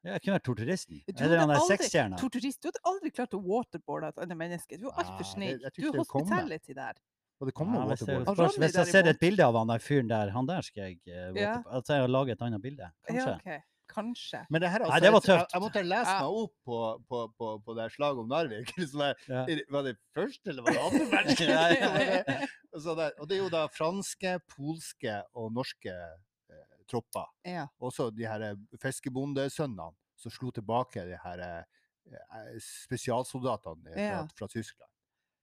[0.05, 1.01] Ja, Jeg kunne vært torturisten.
[1.17, 2.19] Eller han der sexstjerna.
[2.21, 2.61] Torturist.
[2.63, 4.79] Du hadde aldri klart å waterboarde et annet menneske.
[4.79, 5.59] Du er altfor det- snill.
[5.75, 7.01] Du er hospitality der.
[7.41, 9.79] Og det kommer Ja, hvis, jeg, spørs, hvis jeg ser et bilde av han der
[9.79, 11.63] fyren der, han der skal jeg uh, Ja.
[11.71, 12.89] Altså, jeg har laget et annet bilde.
[13.07, 13.35] Kanskje.
[13.47, 13.63] Ja, ok.
[13.89, 14.43] Kanskje.
[14.53, 15.55] Men det her, altså, Nei, det var jeg, tøft.
[15.55, 18.73] jeg måtte lese meg opp på, på, på, på det slaget om Narvik.
[19.01, 19.45] Der, Ja.
[19.73, 22.49] Var det første eller var det andre verdenskrig?
[23.21, 27.27] Og det er jo da franske, polske og norske eh, tropper.
[27.49, 27.67] Ja.
[27.81, 31.65] Også de her eh, fiskebondesønnene som slo tilbake de her eh,
[32.13, 34.21] eh, spesialsoldatene fra, Ja.
[34.39, 34.88] fra Tyskland.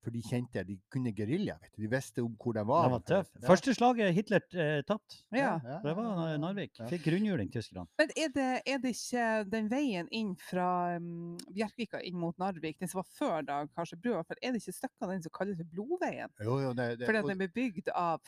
[0.06, 1.56] For de kjente de kunne gerilja.
[1.62, 1.82] vet du.
[1.82, 2.86] De visste om hvor de var.
[2.86, 3.32] Det var tøft.
[3.39, 3.48] Ja.
[3.48, 5.18] Første slaget Hitler eh, tapt.
[5.34, 5.56] ja.
[5.65, 6.78] ja, Det var Narvik.
[6.78, 6.89] ja.
[6.91, 7.88] Fikk rundhjuling, tyskerne.
[7.98, 10.70] Men er det, er det ikke den veien inn fra
[11.02, 14.62] um, Bjerkvika inn mot Narvik, den som var før da, kanskje brua, for er det
[14.62, 16.34] ikke stykker av den som kalles for Blodveien?
[16.38, 18.22] Jo, jo, det, det, Fordi at den ble bygd av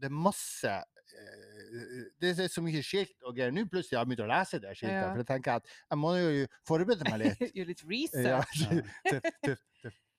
[0.00, 3.52] det er masse eh, Det er så mye skilt og greier.
[3.54, 4.96] Nå plutselig har jeg begynt å lese det skiltet.
[4.98, 5.10] Ja.
[5.10, 7.44] For jeg tenker at jeg må jo forberede meg litt.
[7.56, 8.64] Gjøre litt ja, research.
[9.08, 9.94] tøff, tøff, tøff.
[9.94, 10.13] Nei,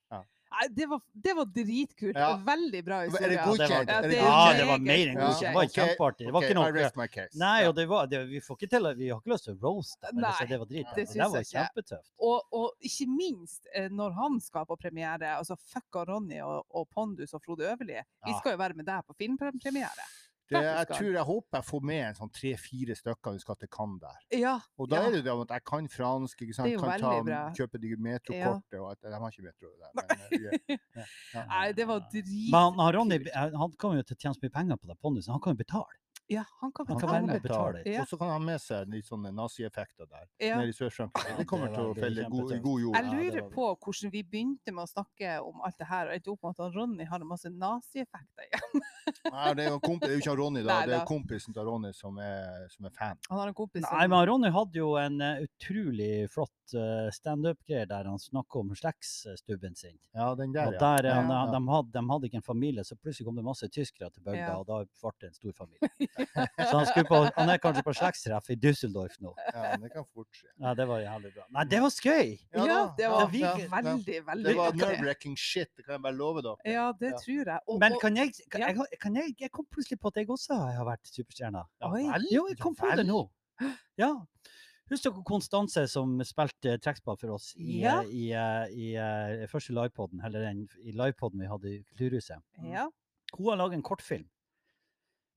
[0.70, 2.16] det, var, det var dritkult.
[2.16, 2.28] Ja.
[2.46, 3.90] Veldig bra Er det godkjent?
[3.90, 5.46] Ja, Er det Ja, det var mer enn Ja, godkjent.
[5.46, 6.26] Det var kjempeartig.
[6.26, 7.38] Det var ikke I noe rest my case.
[7.40, 9.58] Nei, og det var, det, vi, får ikke til, vi har ikke lyst til å
[9.62, 10.92] roaste så Nei, Det var drit.
[10.96, 12.12] det Det, var kjempetøft.
[12.30, 16.88] Og, og ikke minst eh, når han skal på premiere, altså fucka Ronny og, og
[16.94, 18.00] Pondus og Frode Øverli.
[18.26, 20.08] Vi skal jo være med deg på filmpremiere.
[20.46, 23.70] Det, jeg tror jeg håper jeg får med en sånn tre-fire stykker vi skal til
[23.76, 24.20] Cannes der.
[24.38, 24.52] Ja.
[24.78, 25.08] Og da Ja.
[25.08, 26.68] er det det at jeg kan fransk, ikke sant?
[26.70, 27.40] Det er jo kan ta, bra.
[27.58, 29.90] kjøpe de metrokortet og at De har ikke metro der.
[29.98, 30.76] Men, eh, ja.
[31.34, 31.44] Ja.
[31.52, 32.30] Nei, det var drit...
[32.50, 34.98] Men han, han, Ronny han kommer jo til å tjene så mye penger på det
[35.02, 35.32] pondusen.
[35.34, 35.98] Han kan jo betale.
[36.28, 37.82] Ja, han kan Han kan være med og betale.
[37.86, 38.00] Ja.
[38.02, 40.24] Og så kan han ha med seg litt sånne nazieffekter der.
[40.42, 40.56] Ja.
[40.58, 41.36] Nede i Sør-Frankrike.
[41.38, 42.96] Det kommer det til å felle god, god jord.
[42.98, 46.32] Jeg lurer på hvordan vi begynte med å snakke om alt det her, og endte
[46.34, 48.82] opp med at Ronny har en masse nazieffekter igjen.
[49.36, 50.72] Nei, det er jo det er jo ikke Ronny, da.
[50.80, 51.06] Nei Det er da.
[51.06, 53.22] kompisen til Ronny som er, som er fan.
[53.30, 57.06] Han har en kompis som Nei, men Ronny hadde jo en eh, utrolig flott uh,
[57.14, 59.94] standup-greie der han snakker om slektsstubben sin.
[60.10, 61.20] Ja, den der, Og der, eh, Ja.
[61.22, 64.10] han, han- de, hadde, de hadde ikke en familie, så plutselig kom det masse tyskere
[64.10, 64.58] til bygda, Ja.
[64.58, 65.90] og da ble det en stor familie.
[66.16, 69.32] så han, på, han er kanskje på slektstreff i Düsseldorf nå.
[69.52, 69.76] ja.
[69.82, 70.48] Det kan fort skje.
[70.62, 71.46] Ja, det var jævlig bra.
[71.56, 72.30] Nei, det var skøy!
[72.56, 76.16] Ja, ja det var ja, veldig, veldig Det var nerve-wrecking shit, det kan jeg bare
[76.18, 76.56] love dere.
[76.76, 77.18] Ja, det Ja.
[77.24, 77.58] tror jeg.
[77.68, 80.54] Og, Men kan jeg, kan, jeg, kan jeg Jeg kom plutselig på at jeg også
[80.78, 81.64] har vært superstjerne.
[81.82, 83.24] Ja Jo, jeg kom på det nå.
[83.98, 84.12] Ja.
[84.90, 87.96] Husker dere Konstanse som spilte trekkspill for oss i, Ja.
[88.06, 92.38] i, i, eh, i, eh, første livepoden, eller den i livepoden vi hadde i Kulturhuset?
[92.70, 92.84] Ja.
[93.34, 94.28] Hun har laget en kortfilm.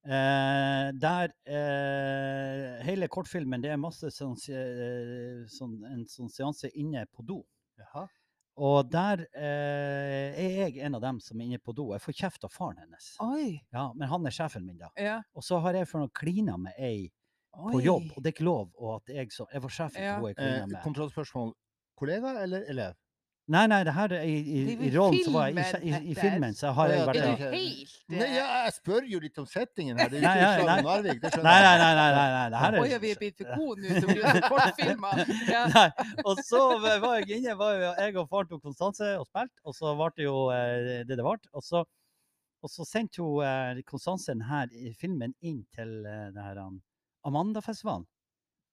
[0.06, 7.06] Eh, der eh, hele kortfilmen det er masse sånn, eh, sånn, en sånn seanse inne
[7.12, 7.42] på do.
[7.80, 8.06] Jaha.
[8.60, 11.90] Og der eh, er jeg en av dem som er inne på do.
[11.96, 13.12] Jeg får kjeft av faren hennes.
[13.24, 13.62] Oi.
[13.76, 14.90] Ja, Men han er sjefen min, da.
[15.00, 15.20] Ja.
[15.36, 17.10] Og så har jeg for noe klina med ei
[17.56, 18.70] på jobb, og det er ikke lov.
[18.78, 20.16] Og at jeg, så, jeg var sjefen Ja.
[20.16, 20.82] til hun jeg Eh, klina med.
[20.84, 21.54] kontrollspørsmål.
[22.00, 22.94] Kollega eller elev?
[23.50, 26.12] Nei, nei, det her er i, i, i rollen så var jeg i, filmen, i,
[26.12, 29.40] i filmen, så har jeg vært Er du helt Nei, ja, jeg spør jo litt
[29.42, 30.12] om settingen her.
[30.12, 30.84] Det er jo ikke nei, Slag nei.
[30.86, 31.22] Narvik.
[31.24, 31.94] Det skjønner Nei, nei, nei.
[32.00, 32.44] nei, nei, nei.
[32.54, 35.24] Det her er Oi, vi er blitt for gode nå så blir det kortfilmer.
[35.50, 35.64] Ja.
[35.74, 35.88] Nei,
[36.30, 39.78] og så var jeg inne, var jo jeg og faren tok Konstanse og spilte, og
[39.78, 40.76] så ble det jo eh,
[41.10, 41.36] det det ble.
[41.58, 41.82] Og så,
[42.62, 46.62] og så sendte hun eh, Konstanse denne filmen inn til eh, det her
[47.26, 48.06] Amandafestivalen,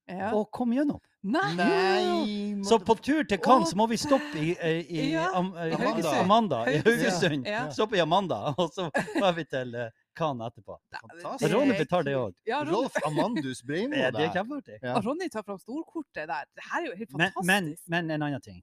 [0.07, 0.29] Ja.
[0.39, 1.01] og kom gjennom.
[1.27, 1.55] Nei!
[1.59, 5.75] Nei, Så på tur til Cannes må vi stoppe i, i, i, Ja, Am, i
[6.21, 7.47] Amanda, i Haugesund.
[7.51, 7.65] Ja.
[7.75, 10.77] Stoppe i Amanda, og så drar vi til eh, Cannes etterpå.
[10.95, 11.51] Fantastisk.
[11.53, 12.37] Ronny betaler det òg.
[12.47, 14.15] Ja, Rolf Amandus Breimo der.
[14.15, 14.79] det er kjempeartig.
[14.83, 14.95] Ja.
[14.95, 16.47] og Ronny tar fram storkortet der.
[16.55, 17.47] Det her er jo helt fantastisk.
[17.51, 18.63] men, men en annen ting.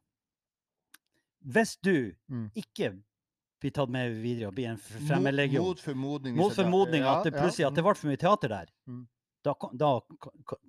[1.43, 2.47] Hvis du Mm.
[2.55, 2.93] ikke
[3.59, 6.35] blir tatt med videre og blir en fremmedlegion Mot formodning.
[6.39, 7.89] Mot formodning at det plutselig at det mm.
[7.89, 9.03] ble for mye teater der, Mm.
[9.43, 9.99] Da, kan- da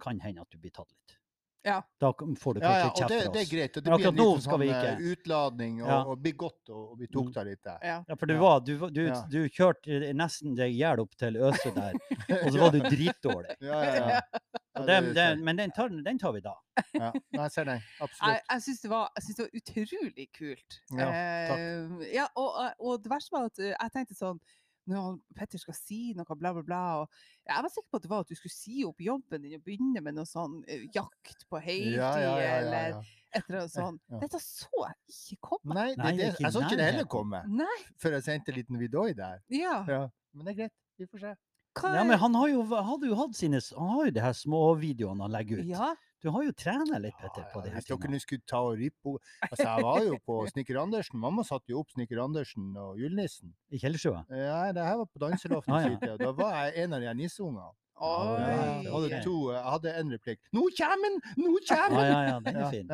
[0.02, 1.18] kan- hende at du blir tatt litt.
[1.64, 1.78] Ja.
[1.98, 3.32] Da får du kanskje ja, ja, kjeft det, oss.
[3.32, 3.72] det er greit.
[3.74, 5.12] Det blir en liten sånn eh, ikke.
[5.14, 6.00] utladning, og, Ja.
[6.04, 7.78] og blir godt, og, og vi tok deg litt der.
[7.82, 7.94] Ja.
[8.08, 9.22] Ja, for du, var, du, du, Ja.
[9.32, 11.96] du kjørte nesten deg i hjel opp til Øse der,
[12.44, 13.56] og så var du dritdårlig.
[13.64, 14.20] Ja, ja, ja.
[14.74, 16.52] Ja, den, den, men den tar, den tar vi da.
[16.98, 17.12] ja.
[17.32, 17.80] Jeg ser den.
[18.02, 18.40] Absolutt.
[18.50, 20.78] jeg syns det, det var utrolig kult.
[20.98, 24.40] Ja, Eh, ja, og, og det verste var at eh, jeg tenkte sånn
[24.90, 26.80] når Petter skal si noe, bla, bla, bla.
[27.02, 29.56] Og jeg var sikker på at det var at du skulle si opp jobben din
[29.58, 30.58] og begynne med noe sånn
[30.94, 32.98] jakt på heltid Ja, ja, ja, ja, eller
[33.34, 34.02] et eller annet sånt.
[34.20, 35.74] Dette så jeg ikke komme.
[35.74, 38.78] Nei, det, det, jeg så ikke det heller komme Nei, før jeg sendte en liten
[38.78, 39.40] vidoi der.
[39.50, 39.80] ja.
[39.88, 40.04] Ja.
[40.34, 40.76] Men det er greit.
[40.98, 41.32] Vi får se.
[41.78, 44.34] Hva Ja, men han har jo, hadde jo hatt sine Han har jo de her
[44.38, 45.70] småvideoene han legger ut.
[45.70, 45.94] ja.
[46.24, 48.46] Du har jo trena litt, Petter, Ja, på ja, de her Hvis dere nå skulle
[48.48, 51.20] ta og rippe Altså, jeg var jo på Snekker Andersen.
[51.20, 53.52] Mamma satte jo opp Snekker Andersen og Julenissen.
[53.68, 54.24] I Kjellerstua.
[54.32, 55.74] Ja, det her var på danseloftet.
[55.74, 56.16] Ah, ja.
[56.20, 57.72] Da var jeg en av de nisseungene.
[58.84, 60.40] Jeg hadde to, jeg hadde en replikk.
[60.50, 61.20] 'Nå kjem han!
[61.38, 62.88] Nå kjem Ja, Ah, ja, ja, den er Ja, fin.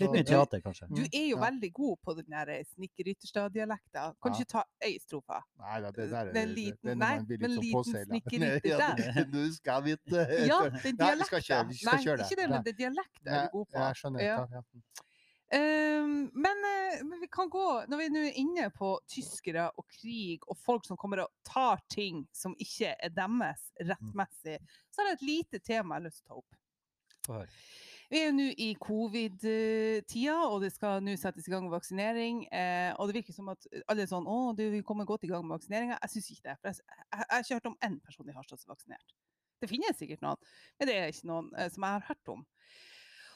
[0.00, 0.88] Litt mye teater, kanskje.
[0.90, 1.42] Du er jo Ja.
[1.50, 4.14] veldig god på den der snekkerytterstad-dialekta.
[4.22, 4.42] Kan du Ja.
[4.44, 5.40] ikke ta ei strofe?
[5.58, 7.84] Nei da, det der er, Det liten- det er nei, man blir men litt sånn
[7.86, 8.10] liten
[9.58, 11.64] skal vi ikke Ja, den er vi dialekta.
[11.64, 13.72] Nei, ikke det, men det er du god på.
[13.78, 14.20] Ja, jeg skjønner.
[14.20, 14.46] Ja.
[15.52, 19.84] Ehm, men, eh, men vi kan gå Når vi nå er inne på tyskere og
[19.88, 24.58] krig og folk som kommer og tar ting som ikke er deres rettmessig,
[24.90, 26.56] så er det et lite tema jeg har lyst til å ta opp.
[28.12, 32.44] Vi er jo nå i covid-tida, og det skal nå settes i gang vaksinering.
[32.52, 35.30] Eh, og det virker som at alle er sånn Å, du, vi kommer godt i
[35.32, 36.00] gang med vaksineringa.
[36.02, 36.56] Jeg syns ikke det.
[36.60, 39.14] For jeg, jeg, jeg har ikke hørt om én person i Harstad som er vaksinert.
[39.62, 42.42] Det finnes sikkert noen, men det er ikke noen eh, som jeg har hørt om.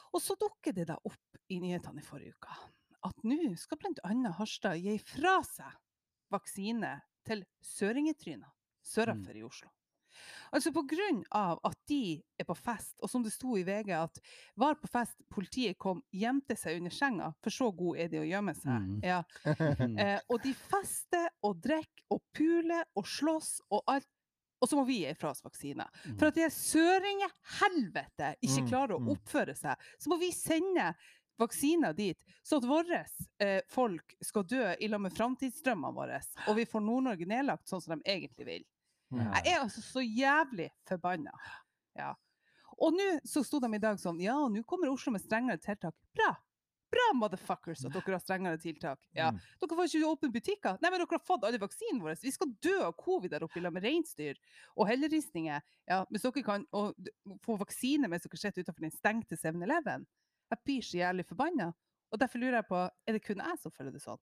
[0.09, 2.59] Og så dukker det da opp i nyhetene i forrige uke
[3.07, 4.31] at nå skal bl.a.
[4.35, 5.77] Harstad gi fra seg
[6.33, 8.49] vaksine til søringetryner
[8.85, 9.71] sørafor i Oslo.
[10.51, 10.71] Altså
[11.35, 14.21] av at de er på fest, og som det sto i VG at
[14.59, 18.27] var på fest, politiet kom, gjemte seg under senga, for så god er de å
[18.27, 18.85] gjemme seg.
[18.85, 19.01] Mm.
[19.03, 19.23] Ja.
[19.99, 24.07] Eh, og de fester og drikker og puler og slåss og alt.
[24.59, 25.87] Og så må vi gi fra oss vaksiner.
[26.19, 29.11] For at de søringehelvete ikke Mm, klarer å mm.
[29.15, 30.91] oppføre seg, så må vi sende
[31.39, 33.03] vaksiner dit, så at våre
[33.39, 37.83] eh, folk skal dø i lag med framtidsdrømmene våre, og vi får Nord-Norge nedlagt sånn
[37.83, 38.67] som de egentlig vil.
[39.09, 41.33] Jeg er altså så jævlig forbanna.
[41.97, 42.13] Ja.
[42.79, 45.95] Og nå så sto de i dag sånn Ja, nå kommer Oslo med strengere tiltak.
[46.15, 46.35] Bra!
[46.89, 49.03] Bra, motherfuckers, at dere har strengere tiltak.
[49.13, 49.27] Ja.
[49.29, 49.41] Mm.
[49.61, 50.79] Dere får ikke åpne butikker.
[50.81, 52.15] Nei, men dere har fått alle vaksinene våre.
[52.17, 54.39] Vi skal dø av covid der oppe i lag med reinsdyr
[54.73, 55.61] og helleristninger.
[55.89, 56.65] Ja, hvis dere kan
[57.45, 60.07] få vaksine mens dere sitter utenfor den stengte 7-Eleven.
[60.49, 61.69] Jeg blir så jævlig forbanna.
[62.09, 64.21] Og derfor lurer jeg på, er det kun jeg som føler det sånn?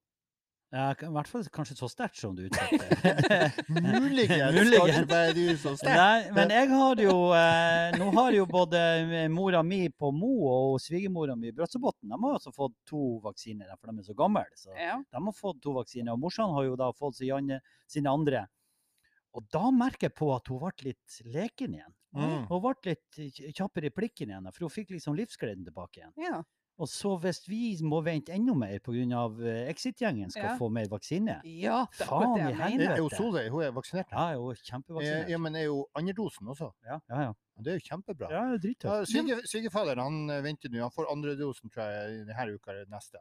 [0.70, 4.98] Ja, I hvert fall kanskje så sterkt som du uttrykker Muligens Muligens.
[5.08, 5.96] kanskje du så sterk.
[5.96, 8.82] Nei, men jeg har jo eh, Nå har jo både
[9.32, 13.70] mora mi på Mo og svigermora mi i Brøtsebotn De har også fått to vaksiner,
[13.80, 14.44] for de er så gamle.
[14.60, 14.98] Så Ja.
[15.00, 16.12] de har fått to vaksiner.
[16.12, 18.44] Og morsan har jo da fått sine andre.
[19.32, 21.94] Og da merker jeg på at hun ble litt leken igjen.
[22.16, 22.44] Mm.
[22.48, 23.18] Hun ble litt
[23.56, 26.12] kjappere i plikken igjen, for hun fikk liksom livsgleden tilbake igjen.
[26.28, 26.44] ja.
[26.78, 29.24] Og så hvis vi må vente enda mer pga.
[29.68, 30.56] Exit-gjengen skal Ja.
[30.60, 32.92] få mer vaksine Ja, Faen i helvete.
[32.92, 34.12] Er jo Solveig hun er vaksinert?
[34.12, 35.28] Ja, hun er kjempevaksinert.
[35.32, 36.70] Ja, men er jo andredosen også?
[36.86, 37.20] Ja, ja.
[37.28, 37.32] ja.
[37.58, 38.28] Det er jo kjempebra.
[38.30, 39.10] ja drittøft.
[39.10, 40.78] Sviger- Svigerfaderen han eh, venter nå.
[40.86, 43.18] Han får andredosen tror jeg, denne uka eller neste.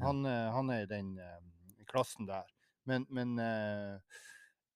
[0.00, 2.48] Han, eh, han er i den eh, klassen der.
[2.88, 3.98] Men, men eh,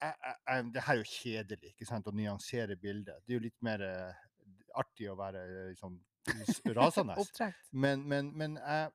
[0.03, 2.07] jeg, jeg, jeg, det her er jo kjedelig ikke sant?
[2.07, 3.25] å nyansere bildet.
[3.25, 4.13] Det er jo litt mer eh,
[4.77, 5.97] artig å være eh, liksom,
[6.77, 7.17] rasende.
[7.73, 8.91] Men, men, men jeg,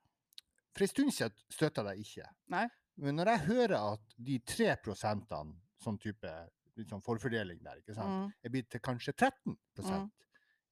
[0.76, 2.30] for en stund siden støtta jeg deg ikke.
[2.54, 2.66] Nei.
[2.98, 6.32] Men når jeg hører at de tre prosentene, sånn type
[6.78, 8.32] liksom forfordeling der, ikke sant, Mm.
[8.44, 10.10] er blitt til kanskje 13 Mm.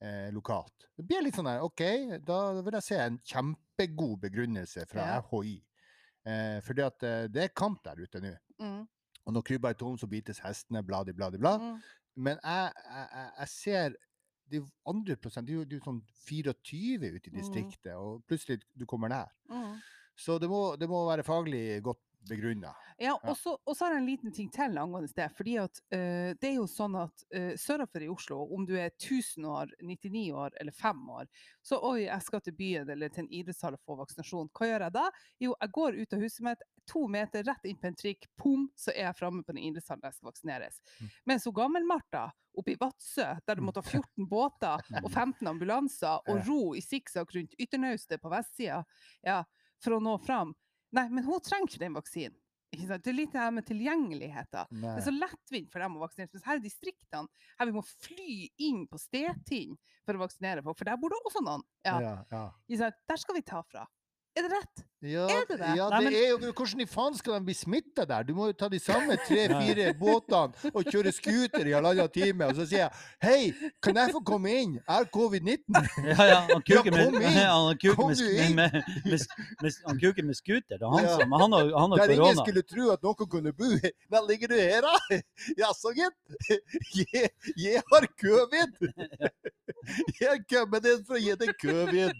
[0.01, 0.87] eh, lokalt.
[0.97, 1.81] Det blir litt sånn der, OK,
[2.25, 5.21] da vil jeg se en kjempegod begrunnelse fra Ja.
[5.21, 5.63] FHI.
[6.25, 8.33] Eh, fordi at eh, det er kamp der ute nå.
[8.59, 8.87] Mm.
[9.25, 11.57] Og når krybba er tom, så bites hestene, bladi, bladi, bla.
[11.57, 11.81] Mm.
[12.17, 13.47] Men jeg, jeg, jeg- jeg
[14.53, 17.39] ser de andre prosent, det er jo, det er jo sånn 24 ute i Mm.
[17.41, 19.31] distriktet, og plutselig du kommer nær.
[19.49, 19.75] Mm.
[20.15, 22.73] Så det må, det må være faglig godt begrunna.
[22.97, 25.29] Ja, og så har jeg en liten ting til angående det.
[25.37, 28.91] fordi at uh, det er jo sånn at uh, sørafor i Oslo, om du er
[28.91, 31.31] 1000 år, 99 år eller 5 år,
[31.61, 34.51] så oi, jeg skal til byen eller til en idrettshall og få vaksinasjon.
[34.53, 35.07] Hva gjør jeg da?
[35.43, 38.67] Jo, jeg går ut av huset mitt, to meter rett inn på en trikk, pom,
[38.75, 40.79] så er jeg framme på den idrettshallen jeg skal vaksineres.
[40.99, 41.11] Mm.
[41.31, 46.29] Mens hun Gammel-Martha oppe i Vadsø, der du måtte ha 14 båter og 15 ambulanser
[46.29, 48.83] og ro i sikksakk rundt ytternaustet på vestsida
[49.25, 49.41] ja,
[49.83, 50.53] for å nå fram,
[50.93, 52.37] Nei, men hun trenger ikke den vaksinen.
[52.73, 53.03] Ikke sant?
[53.05, 54.69] Det er litt det her med tilgjengeligheten.
[54.81, 56.31] Det er så lettvint for dem å vaksinere.
[56.33, 57.29] Mens her i distriktene,
[57.59, 59.75] her vi må fly inn på stedting
[60.07, 61.61] for å vaksinere folk, for der bor det også noen.
[61.85, 62.89] Ja, Ja, ja.
[63.09, 63.85] Der skal vi ta fra.
[64.35, 64.85] Er det rett?
[65.03, 65.69] Ja, Er det det?
[65.75, 68.23] Ja, Nei, men- er jo, hvordan i faen skal de bli smitta der?
[68.23, 72.55] Du må jo ta de samme tre-fire båtene og kjøre scooter i halvannen time, og
[72.55, 74.77] så sier jeg hei, kan jeg få komme inn?
[74.79, 75.81] Jeg har covid-19.
[76.07, 78.71] Ja, ja, han kuker med, med, med,
[79.03, 79.27] med,
[79.61, 80.77] med, han kuker med scooter.
[80.79, 81.17] Det er han Ja.
[81.19, 84.47] som Han har, han har Der ingen skulle tro at noen kunne bo Der ligger
[84.47, 85.19] du her, da?
[85.59, 86.15] Jaså, gitt?
[86.95, 88.71] Jeg, jeg har covid!
[90.19, 92.13] Jeg har kommet inn for å gi deg covid.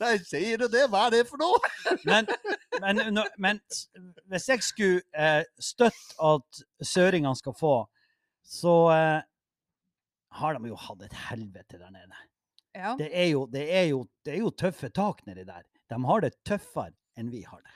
[0.00, 0.86] Nei, sier du det?
[0.88, 1.58] Hva er det for noe?
[2.04, 2.28] Men,
[2.80, 3.60] men, men
[4.30, 7.74] hvis jeg skulle eh, støtte at søringene skal få,
[8.44, 9.20] så eh,
[10.40, 12.24] har de jo hatt et helvete der nede.
[12.74, 12.96] Ja.
[12.98, 15.62] Det er, jo, det, er jo, det er jo tøffe tak nedi der.
[15.90, 17.74] De har det tøffere enn vi har det.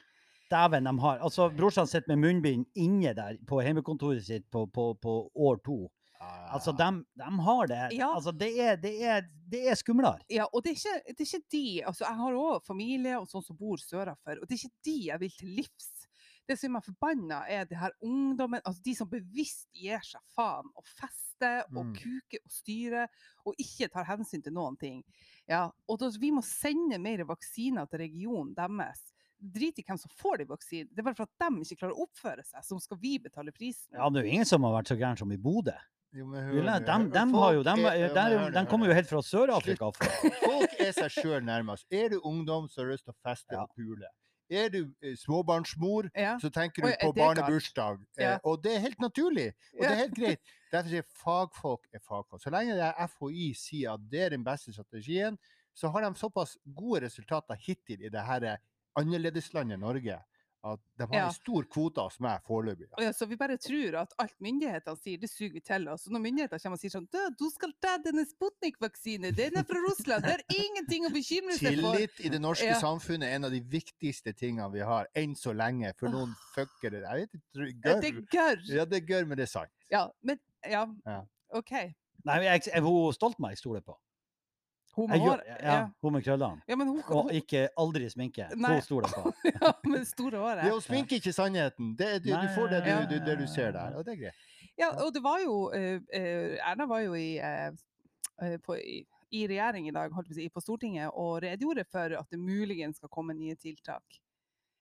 [0.48, 4.94] Dæven, de har Altså, brorsan sitter med munnbind inne der på hjemmekontoret sitt på, på,
[5.02, 5.78] på år to.
[6.20, 6.86] Altså, de,
[7.20, 7.80] de har det.
[7.94, 8.08] Ja.
[8.14, 10.18] Altså, det er, det er, det er skumlere.
[10.32, 13.28] Ja, og det er, ikke, det er ikke de altså Jeg har òg familie og
[13.30, 15.90] sånn som bor sørafor, og det er ikke de jeg vil til livs.
[16.48, 20.70] Det som meg forbanna, er det her ungdommen, altså de som bevisst gir seg faen
[20.74, 21.92] og fester og Mm.
[22.00, 23.10] kuker og styrer
[23.46, 25.02] og ikke tar hensyn til noen ting.
[25.46, 29.12] Ja, og da, vi må sende mer vaksiner til regionen deres.
[29.38, 30.88] Drit i hvem som får de vaksinen.
[30.90, 33.52] Det er bare for at de ikke klarer å oppføre seg, som skal vi betale
[33.54, 33.92] prisen.
[33.94, 35.76] Ja, det er jo ingen som har vært så gæren som i Bodø.
[36.16, 38.86] Jo, men De, hør de, nå, hør- har jo, folk de, er- der, de kommer
[38.88, 39.90] jo helt fra Sør-Afrika.
[40.48, 41.84] Folk er seg sjøl nærmest.
[41.92, 43.62] Er du ungdom, som har lyst til å feste Ja.
[43.66, 44.08] og pule.
[44.50, 46.38] Er du eh, småbarnsmor, Ja.
[46.40, 47.98] så tenker du på barnebursdag.
[48.16, 48.38] Eh, Ja.
[48.44, 49.50] Og det er helt naturlig.
[49.76, 50.40] Og det er helt greit.
[50.72, 52.40] Derfor sier fagfolk er fagfolk.
[52.42, 55.36] Så lenge det er FHI sier at det er den beste strategien,
[55.76, 58.56] så har de såpass gode resultater hittil i det her
[58.96, 60.16] annerledeslandet Norge
[60.64, 61.26] at de har Ja.
[61.28, 62.88] en stor kvote hos meg foreløpig.
[62.98, 66.06] Ja, så vi bare tror at alt myndighetene sier, det suger vi til oss.
[66.06, 69.78] Og når myndighetene kommer og sier sånn «Du, skal ta denne Sputnik-vaksinen, den er fra
[69.88, 71.94] Russland, det er ingenting å bekymre seg for.
[71.96, 72.80] Tillit i det norske Ja.
[72.80, 75.92] samfunnet er en av de viktigste tingene vi har, enn så lenge.
[75.98, 78.00] For noen fuckere Jeg vet ikke, gørr.
[78.00, 78.60] Det er gørr.
[78.76, 79.70] Ja, det er gørr, men det er sant.
[79.90, 81.22] Ja, men Ja, Ja.
[81.54, 81.70] OK.
[82.24, 83.96] Nei, jeg, jeg, hun Stoltenberg stoler på.
[84.98, 85.82] Hun må gjør- ja, ja.
[86.02, 86.62] hun med krøllene.
[86.66, 88.48] ja, men hun, Og ikke aldri sminke.
[88.58, 88.72] Nei.
[88.74, 89.32] Hun stoler på.
[89.46, 90.64] ja, med store håret.
[90.66, 91.92] Det å sminke ikke sannheten.
[91.98, 94.48] Det, du, du får det du, du, det du ser der, og det er greit.
[94.78, 99.00] Ja, og det var jo eh, eh, Erna var jo i, eh, på, i,
[99.34, 102.38] i regjering i dag, holdt på, å si, på Stortinget, og redegjorde for at det
[102.38, 104.20] muligens skal komme nye tiltak.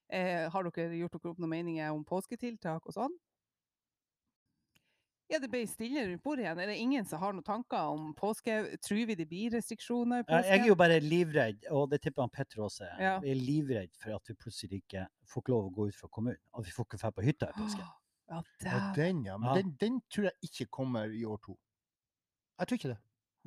[0.08, 3.16] Uh, har dere gjort dere opp noen meninger om påsketiltak og sånn?
[5.30, 6.60] Ja, det ble stille rundt bordet igjen.
[6.64, 8.54] Er det ingen som har noen tanker om påske?
[8.80, 10.54] Tror vi det blir restriksjoner i påske?
[10.54, 12.94] Jeg er jo bare livredd, og det tipper han Petter også er.
[13.04, 13.16] Ja.
[13.26, 16.08] Jeg er livredd for at vi plutselig ikke får ikke lov å gå ut fra
[16.16, 16.40] kommunen.
[16.56, 17.88] At vi får ikke dra på hytta i påske.
[18.28, 19.38] Ja, ja, den, ja.
[19.40, 19.54] Men Ja.
[19.56, 21.54] den, den tror jeg ikke kommer i år to.
[22.60, 22.98] Jeg tror ikke det.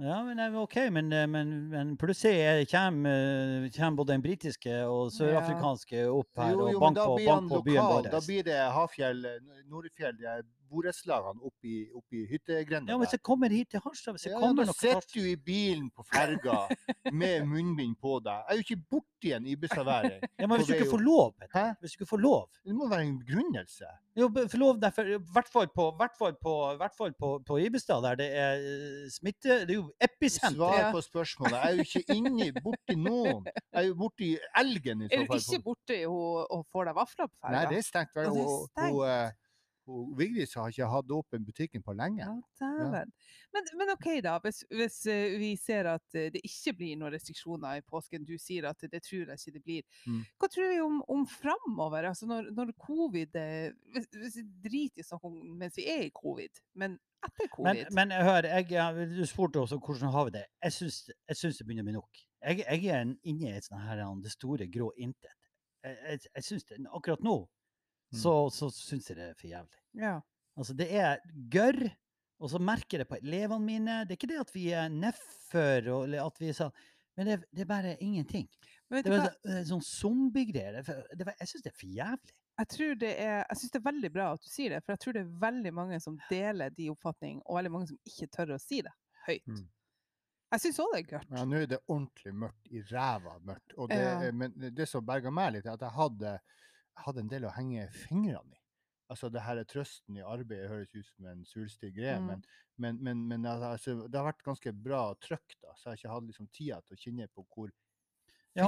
[0.00, 3.10] Ja, men OK, men, eh, men, men plutselig er- kommer,
[3.66, 7.50] eh, kommer både den britiske og sørafrikanske opp her Jo, jo, og banker på, bank
[7.52, 8.08] på byen vår.
[8.14, 9.20] Da blir det Hafjell,
[9.68, 13.82] Nordfjell, det her borettslagene opp i, opp i hyttegrenda Ja, hvis jeg kommer hit til
[13.84, 16.60] Harstad, hvis jeg Ja, kommer da noe sitter du i bilen på ferga
[17.12, 18.44] med munnbind på deg.
[18.46, 20.20] Jeg er jo ikke borti en Ibiza-væring.
[20.38, 21.58] ja, men hvis du ikke får lov, Petter.
[21.58, 21.74] Hæ?
[21.80, 22.46] Hvis du ikke får lov.
[22.64, 23.90] Det må være en begrunnelse.
[24.18, 28.02] Jo, forlov derfor, i hvert fall på, hvert fall på, hvert fall på, på Ibestad,
[28.04, 30.56] der det er eh, smitte Det er jo episenter.
[30.58, 31.54] Svar på spørsmålet.
[31.56, 33.46] Jeg er jo ikke inni borti noen.
[33.54, 35.22] Jeg er jo borti elgen i så fall.
[35.24, 38.12] Er du ikke borti hun og får deg vafler på Nei, det er stengt.
[38.18, 39.06] vel, Ja, Og,
[39.90, 42.22] og Vigdis har ikke hatt åpen butikken på lenge.
[42.22, 43.02] Ja, ja.
[43.54, 44.36] Men, men OK, da.
[44.44, 48.36] Hvis, hvis eh, vi ser at eh, det ikke blir noen restriksjoner i påsken, du
[48.38, 50.00] sier at det tror jeg ikke det blir.
[50.06, 50.22] Mm.
[50.38, 52.10] Hva tror vi om, om framover?
[52.12, 55.88] Altså når, når covid eh, Hvis, hvis vi driter i å snakke om mens vi
[55.90, 60.36] er i covid, men etter covid men hør, jeg, du spurte også hvordan har vi
[60.38, 60.46] det.
[60.64, 62.22] Jeg syns, jeg syns det begynner å bli nok.
[62.40, 65.36] Jeg, jeg er inne i et sånt her, det store grå intet.
[65.84, 67.36] Jeg, jeg, jeg synes det, akkurat nå.
[68.12, 69.80] Så, så syns jeg det er for jævlig.
[69.94, 70.20] Ja.
[70.58, 71.18] Altså, det er
[71.50, 71.90] gørr,
[72.40, 73.98] og så merker jeg det på elevene mine.
[74.04, 76.72] Det er ikke det at vi er nedfor, eller at vi er sånn,
[77.16, 78.48] men det, det er bare ingenting.
[78.90, 79.54] Men Det er var hva?
[79.58, 80.80] eh, sånn zombiegreier.
[80.82, 82.34] Det er- det var- Jeg syns det er for jævlig.
[82.60, 84.92] Jeg tror det er Jeg syns det er veldig bra at du sier det, for
[84.92, 88.28] jeg tror det er veldig mange som deler de oppfatningene, og veldig mange som ikke
[88.30, 88.92] tør å si det
[89.26, 89.46] høyt.
[89.46, 89.68] Mm.
[90.52, 91.30] Jeg syns òg det er gørt.
[91.30, 93.74] Ja, nå er det ordentlig mørkt i ræva mørkt.
[93.78, 94.30] Og det, Ja.
[94.32, 96.40] Men det som berga meg litt, er at jeg hadde,
[97.06, 98.60] hadde en del å henge fingrene i.
[99.10, 102.26] Altså det her er trøsten i arbeidet høres ut som en sulstig greie, Mm.
[102.30, 102.42] men,
[102.78, 106.12] men, men, men altså, det har vært ganske bra trøkk, da, så jeg har ikke
[106.14, 107.72] hatt liksom tida til å kjenne på hvor
[108.54, 108.66] Ja,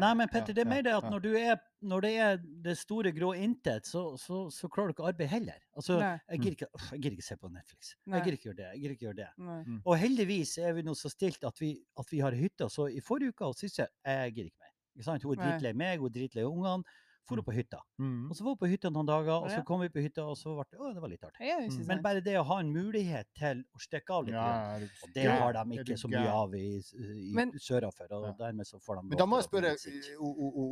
[0.00, 2.72] Nei, men Petter, det er mer det at når, du er, når det er det
[2.80, 5.58] store grå intet, så, så, så klarer du ikke arbeid heller.
[5.76, 6.14] Altså, Nei.
[6.30, 7.90] jeg gidder ikke, jeg gidder ikke se på Netflix.
[8.06, 8.14] Nei.
[8.16, 8.68] Jeg gidder ikke gjøre det.
[8.70, 9.28] jeg gidder ikke gjøre det.
[9.50, 9.58] Nei.
[9.84, 12.70] Og heldigvis er vi nå så stilt at vi, at vi har hytte.
[12.72, 14.72] Så i forrige uke og siste, jeg gidder ikke mer.
[14.96, 15.28] Ikke sant?
[15.28, 16.96] Hun er dritlei meg, hun er dritlei ungene.
[17.28, 17.44] For Mm.
[17.44, 17.78] på hytta.
[18.00, 18.30] Mm.
[18.30, 20.36] Og så var vi på hytta noen dager, og så kom vi på hytta, og
[20.36, 21.40] så ble det, å, det var litt artig.
[21.46, 21.86] Mm.
[21.86, 25.26] Men bare det å ha en mulighet til å stikke av litt, Ja, og det
[25.30, 28.10] har de ikke så mye av i, i Men- sørafor.
[28.10, 29.76] Og dermed så får de Men da må jeg spørre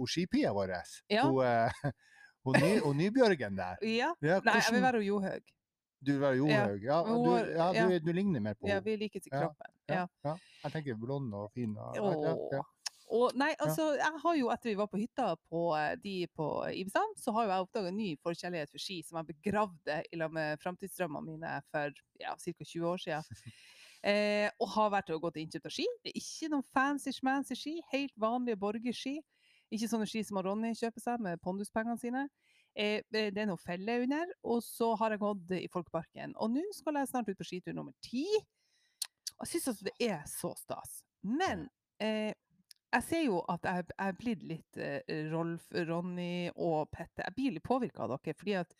[0.08, 0.74] skipia vår,
[1.22, 1.70] hun, eh,
[2.44, 3.78] hun, ny, hun Nybjørgen der.
[3.82, 4.14] Ja.
[4.20, 5.54] Nei, jeg vil være Johaug.
[6.00, 6.82] Du vil være Johaug?
[6.82, 7.98] Ja, du, ja, du, ja.
[7.98, 8.76] du ligner mer på henne.
[8.76, 9.72] Ja, vi liker til kroppen.
[9.88, 10.06] Ja.
[10.64, 11.74] Jeg tenker blond og fin.
[11.76, 12.64] Og.
[13.14, 16.48] Og nei, altså, jeg har jo etter vi var på hytta på eh, de på
[16.76, 20.20] Ibestad, så har jo jeg oppdaga en ny forkjærlighet for ski som jeg begravde i
[20.20, 22.52] lag med framtidsdrømmene mine for ja, ca.
[22.58, 23.54] 20 år siden.
[24.06, 25.86] Eh, og har vært og gått innkjøpt innkjøp av ski.
[26.04, 29.16] Det er ikke noen fancy schmancy ski, helt vanlige borgerski.
[29.74, 32.26] Ikke sånne ski som Ronny kjøper seg med ponduspengene sine.
[32.78, 36.36] Eh, det er noen feller under, og så har jeg gått i Folkeparken.
[36.38, 38.26] Og nå skal jeg snart ut på skitur nummer ti.
[39.38, 41.00] Og jeg syns altså det er så stas.
[41.26, 41.66] Men
[42.02, 42.30] eh,
[42.94, 47.24] jeg ser jo at jeg jeg er blitt litt eh, Rolf, Ronny og Petter.
[47.28, 48.74] Jeg blir litt påvirka av dere, fordi at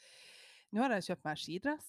[0.72, 1.88] nå har jeg kjøpt meg skidress.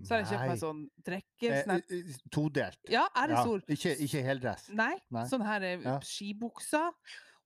[0.00, 1.48] Så har jeg kjøpt meg sånn drikke...
[1.64, 2.78] Sånn Eh, eh, Todelt.
[2.88, 3.66] ja, Ja, æresord.
[3.68, 4.70] ikke, ikke heldress.
[4.72, 5.24] Nei, Nei.
[5.28, 5.98] sånn her eh, Ja.
[6.00, 6.94] skibukser.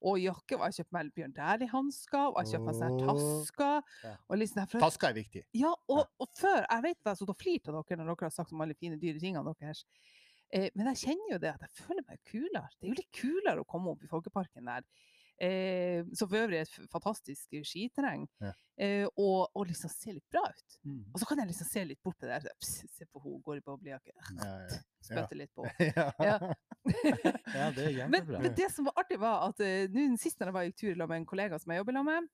[0.05, 0.55] Og jakke.
[0.59, 2.27] Og jeg har kjøpt meg Bjørn Dæhlie-hansker.
[2.29, 3.83] Og jeg har kjøpt meg sånne her tasker.
[4.05, 4.15] Ja.
[4.29, 5.43] Sånn her, for Tasker Taska er viktig.
[5.57, 8.29] ja, og, og før Jeg vet jeg har sittet og flirt av dere når dere
[8.29, 9.85] har sagt om alle fine, dyre tingene deres.
[10.55, 12.69] Eh, men jeg kjenner jo det at jeg føler meg kulere.
[12.79, 14.87] Det er jo litt kulere å komme opp i Folkeparken der.
[15.43, 18.29] Eh, som for øvrig er et fantastisk skiterreng.
[18.43, 18.53] Ja.
[18.79, 20.77] Eh, og, og liksom se litt bra ut.
[20.87, 21.01] Mm.
[21.11, 22.55] Og så kan jeg liksom se litt bort på det der.
[22.63, 24.15] Pss, se på henne, går i boblejakke.
[24.15, 24.79] Ja, ja.
[25.09, 25.67] Spytte litt på.
[25.99, 26.11] Ja.
[27.55, 27.71] Ja.
[27.73, 28.41] Det er Men, kjempebra.
[28.45, 30.99] men det som var artig, var at uh, nå den siste jeg var i tur
[31.01, 32.33] med en kollega som jeg jobber sammen med,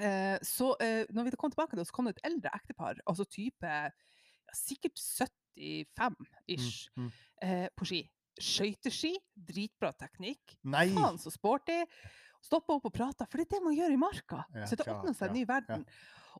[0.00, 3.26] uh, så uh, når vi kom tilbake, da, så kom det et eldre ektepar, altså
[3.28, 7.12] type ja, sikkert 75-ish, Mm, mm.
[7.42, 8.02] Eh, på ski.
[8.36, 9.14] Skøyteski,
[9.48, 10.56] dritbra teknikk.
[10.68, 10.90] Nei!
[10.96, 11.78] Faen så sporty.
[12.44, 14.44] Stoppa opp og prata, for det er det man gjør i marka.
[14.54, 15.86] Ja, så det ja, åpner seg en ny verden.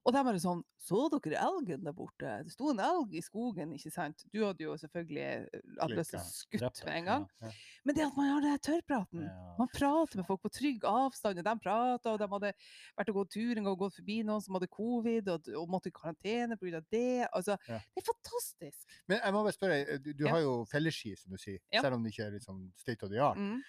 [0.05, 2.45] Og de bare sånn Så dere elgen der borte?
[2.45, 4.23] Det sto en elg i skogen, ikke sant?
[4.31, 7.25] Du hadde jo selvfølgelig eh, hatt lyst til å skutt med en gang.
[7.43, 7.51] ja.
[7.85, 9.25] Men det at man har den tørrpraten.
[9.27, 9.55] Ja.
[9.59, 12.53] Man prater med folk på trygg avstand, og de prater, og de hadde
[12.99, 15.69] vært og gått tur en gang og gått forbi noen som hadde covid, og, og
[15.75, 16.83] måtte i karantene pga.
[16.91, 17.27] det.
[17.33, 17.79] Altså, Ja.
[17.95, 18.87] det er fantastisk.
[19.09, 20.31] Men jeg må bare spørre, eh, du, du Ja.
[20.37, 21.81] har jo felleski, som du sier, Ja.
[21.83, 23.37] selv om det ikke er liksom state of the art.
[23.39, 23.63] Mm.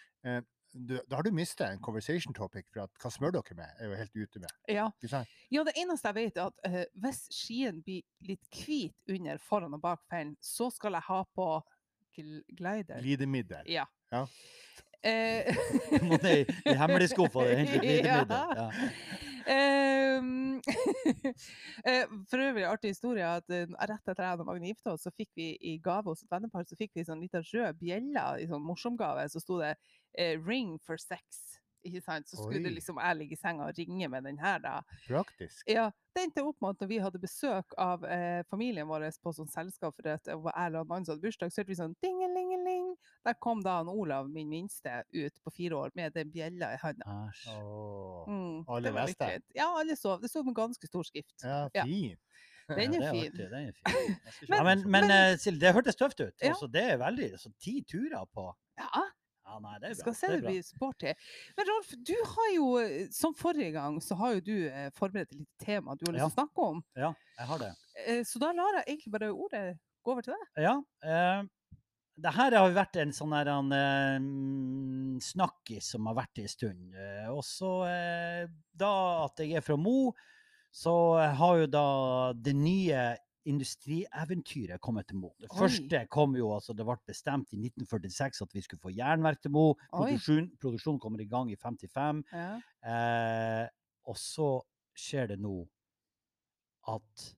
[0.74, 3.90] Du, da har du mista en conversation topic, for at hva smører dere med, er
[3.90, 4.52] jo helt ute med.
[4.70, 4.90] Ja.
[5.54, 9.74] Ja, det eneste jeg vet, er at uh, hvis skien blir litt hvit under foran
[9.78, 11.48] og bak fellen, så skal jeg ha på
[12.18, 13.00] gl glider.
[13.02, 13.66] Glidemiddel.
[13.72, 13.86] Ja.
[14.12, 14.26] Ja.
[15.08, 15.50] Uh,
[16.02, 17.14] ned i, og hente litt
[17.78, 17.82] Ja.
[17.82, 18.56] glidemiddel.
[18.58, 18.70] Ja.
[19.48, 20.60] Ehm,
[21.86, 25.30] eh, for øvrig artig historie at eh, rett etter og Magne gifta oss, så fikk
[25.40, 28.66] vi i gave hos et vennepar så fikk vi sånn lita rød bjelle i sånn
[28.66, 29.24] morsomgave.
[29.32, 29.78] Så sto det
[30.18, 31.58] eh, 'ring for sex'.
[31.88, 32.28] Ikke sant?
[32.28, 34.82] Så skulle liksom jeg ligge i senga og ringe med den her, da.
[35.06, 35.64] Praktisk.
[35.72, 39.32] Ja, det endte opp med at når vi hadde besøk av eh, familien vår på
[39.38, 42.87] sånn selskap for at jeg og mannen som hadde bursdag, så hørte vi sånn dingelingeling.
[43.28, 46.78] Der kom da han Olav, min minste, ut på fire år med den bjella i
[46.80, 47.18] handa.
[48.28, 49.30] Mm, Alle det leste?
[49.56, 50.22] Ja, alle sov.
[50.24, 51.36] Det sto med ganske stor skrift.
[51.44, 51.84] Ja, Ja.
[52.68, 53.28] Den er det fin.
[53.32, 54.16] artig, den er fin.
[54.26, 56.34] Jeg Ja, men, men, men eh, Silje, det hørtes tøft ut.
[56.44, 56.50] Ja.
[56.50, 58.44] Altså, det er veldig så Ti turer på
[58.76, 59.06] Ja,
[59.48, 60.00] Ja, nei, det er bra.
[60.02, 61.14] skal se det det blir sporty.
[61.56, 65.32] Men Rolf, du har jo, eh, som forrige gang, så har jo du eh, forberedt
[65.32, 66.82] et lite tema du har lyst til å snakke om.
[67.00, 67.72] Ja, jeg har det.
[68.28, 69.64] Så da lar jeg egentlig bare ordet
[70.04, 70.66] gå over til deg.
[70.68, 70.76] Ja.
[71.08, 71.48] Eh,
[72.18, 76.96] det her har vært en sånn her en, eh, snakkis som har vært en stund.
[76.96, 80.14] Eh, og så, eh, da at jeg er fra Mo,
[80.74, 80.94] så
[81.38, 85.32] har jo da det nye industrieventyret kommet til Mo.
[85.40, 85.58] Det Oi.
[85.58, 89.52] første kom jo, altså det ble bestemt i 1946 at vi skulle få jernverk til
[89.52, 89.74] Mo.
[89.94, 92.24] Produksjon, produksjonen kommer i gang i 55.
[92.34, 92.60] Ja.
[92.84, 93.70] Eh,
[94.08, 94.62] og så
[94.98, 95.68] skjer det nå
[96.88, 97.36] at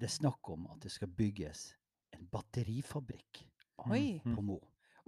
[0.00, 1.74] det er snakk om at det skal bygges
[2.16, 3.49] en batterifabrikk
[3.90, 4.20] Oi.
[4.24, 4.34] Mm.
[4.36, 4.58] på Mo.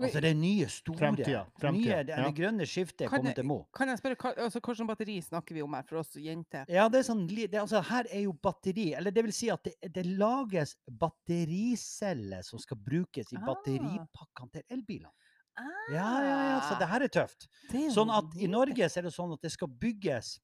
[0.02, 2.24] Altså det nye, store Fremtida, fremtida, nye, det, ja.
[2.24, 3.58] det grønne skiftet Kan kommer jeg- til Mo.
[3.76, 6.64] Kan jeg spørre, hva, altså, hvilket batteri snakker vi om her for oss jenter?
[6.68, 9.62] Ja, det er sånn, det, altså, her er jo batteri, eller det vil si at
[9.62, 13.44] det, det lages battericeller som skal brukes i Ah.
[13.46, 15.12] batteripakkene til elbilene.
[15.58, 17.46] Ah, Ja, ja, ja, så det her er tøft.
[17.74, 18.46] er Sånn at i.
[18.48, 20.40] Norge så er det sånn at det skal bygges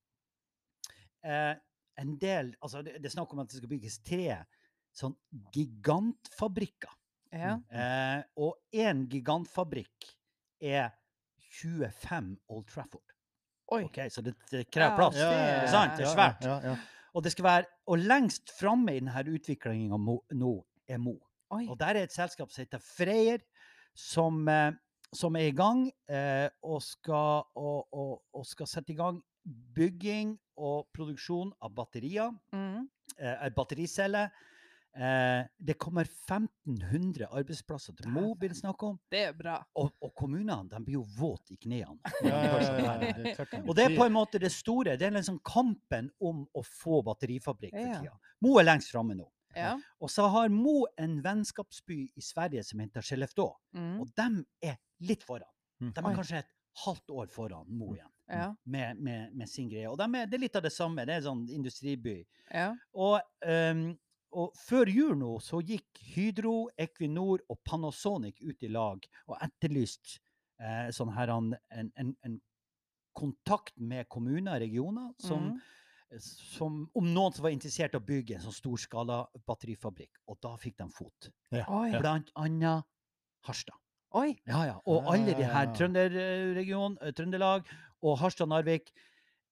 [1.24, 1.55] eh,
[1.97, 4.45] en del Altså det, det er snakk om at det skal bygges tre
[4.95, 5.16] sånn
[5.53, 6.93] gigantfabrikker.
[7.33, 7.57] Ja.
[7.70, 10.07] Eh, og én gigantfabrikk
[10.64, 10.91] er
[11.61, 13.05] 25 Old Trafford.
[13.72, 13.83] Oi.
[13.85, 15.16] Ok, Så det, det krever plass.
[15.20, 16.45] Ja, det er sant, det er svært.
[16.49, 16.76] Ja, ja,
[17.14, 19.93] Og det skal være, og lengst framme i denne utviklingen
[20.39, 20.53] nå
[20.89, 21.16] er Mo.
[21.51, 21.66] Oi.
[21.68, 23.41] Og der er et selskap som heter Freyr,
[23.97, 24.72] som, eh,
[25.12, 29.20] som er i gang eh, og, skal, og, og, og skal sette i gang
[29.76, 32.89] bygging og produksjon av batterier, Mm.
[33.18, 34.29] eh, battericeller.
[34.99, 38.97] Eh, det kommer 1500 arbeidsplasser til Mo, blir det snakk om.
[39.11, 39.61] Det er bra.
[39.79, 42.13] Og, og kommunene de blir jo våte i knærne.
[42.27, 44.97] ja, ja, ja, det Og det er på en måte det store.
[44.99, 48.17] Det er liksom kampen om å få batterifabrikk for tida.
[48.43, 49.29] Mo er lengst framme nå.
[50.03, 53.49] Og så har Mo en vennskapsby i Sverige som heter Skellefteå.
[53.79, 53.95] Mm.
[54.03, 54.29] Og de
[54.67, 55.51] er litt foran.
[55.79, 55.93] Mm.
[55.95, 56.53] De er kanskje et
[56.85, 58.51] halvt år foran Mo igjen Ja.
[58.65, 59.89] med, med, med sin greie.
[59.89, 61.07] Og de er, det er litt av det samme.
[61.07, 62.19] Det er en sånn industriby.
[62.51, 62.73] Ja.
[62.95, 63.95] Og, ehm,
[64.37, 70.18] og før jul nå så gikk Hydro, Equinor og Panasonic ut i lag og etterlyst
[70.61, 72.39] eh, sånn her en, en, en,
[73.18, 75.49] kontakt med kommuner og regioner som,
[76.09, 76.20] Mm.
[76.20, 80.20] som om noen som var interessert i å bygge en sånn storskala batterifabrikk.
[80.31, 81.29] Og da fikk de fot.
[81.51, 81.66] Ja.
[81.99, 82.87] Blant annet
[83.45, 83.76] Harstad.
[84.16, 84.39] Oi.
[84.49, 84.76] Ja, ja.
[84.89, 85.74] Og alle de her ja.
[85.76, 87.68] Trønderregion, eh, Trøndelag
[88.01, 88.89] og Harstad-Narvik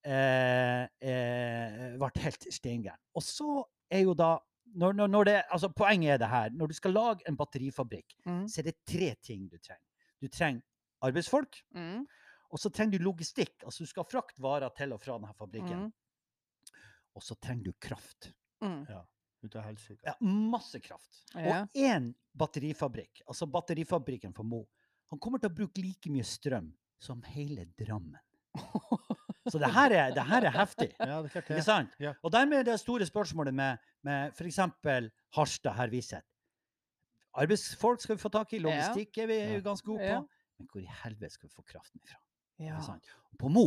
[0.07, 3.03] eh, eh, ble helt steingærne.
[3.19, 4.37] Og så er jo da
[4.75, 6.51] når, når, når det, altså Poenget er det her.
[6.51, 8.47] Når du skal lage en batterifabrikk, Mm.
[8.49, 9.83] så er det tre ting du trenger.
[10.21, 10.63] Du trenger
[11.03, 12.07] arbeidsfolk, Mm.
[12.51, 13.63] og så trenger du logistikk.
[13.65, 15.87] Altså du skal frakte varer til og fra denne fabrikken.
[15.87, 15.93] Mm.
[17.17, 18.33] Og så trenger du kraft.
[18.61, 18.87] Mm.
[19.47, 20.01] Ut.
[20.05, 21.23] Ja, masse kraft.
[21.35, 21.63] Ja.
[21.63, 24.65] Og én batterifabrikk, altså batterifabrikken for Mo,
[25.11, 28.19] han kommer til å bruke like mye strøm som hele Drammen.
[29.51, 30.89] Så det her er, det her er heftig.
[30.99, 31.93] Ja, det er klart Ikke sant?
[32.03, 32.13] Ja.
[32.23, 34.59] Og dermed er det store spørsmålet med, med f.eks.
[35.37, 36.25] Harstad her viser.
[37.37, 39.61] Arbeidsfolk skal vi få tak i, logistikk er vi Ja.
[39.65, 40.29] ganske gode på.
[40.59, 42.19] Men hvor i helvete skal vi få kraften ifra?
[42.59, 42.79] Ja.
[43.39, 43.67] På Mo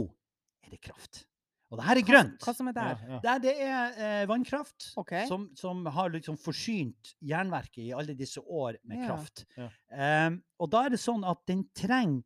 [0.65, 1.25] er det kraft.
[1.69, 2.39] Og det her er grønt.
[2.41, 2.95] hva som er der?
[3.05, 3.19] Ja, ja.
[3.21, 5.27] Det, er- det er eh, vannkraft okay.
[5.29, 9.45] som, som har liksom forsynt jernverket i alle disse år med kraft.
[9.93, 12.23] Em, og da er det sånn at den trenger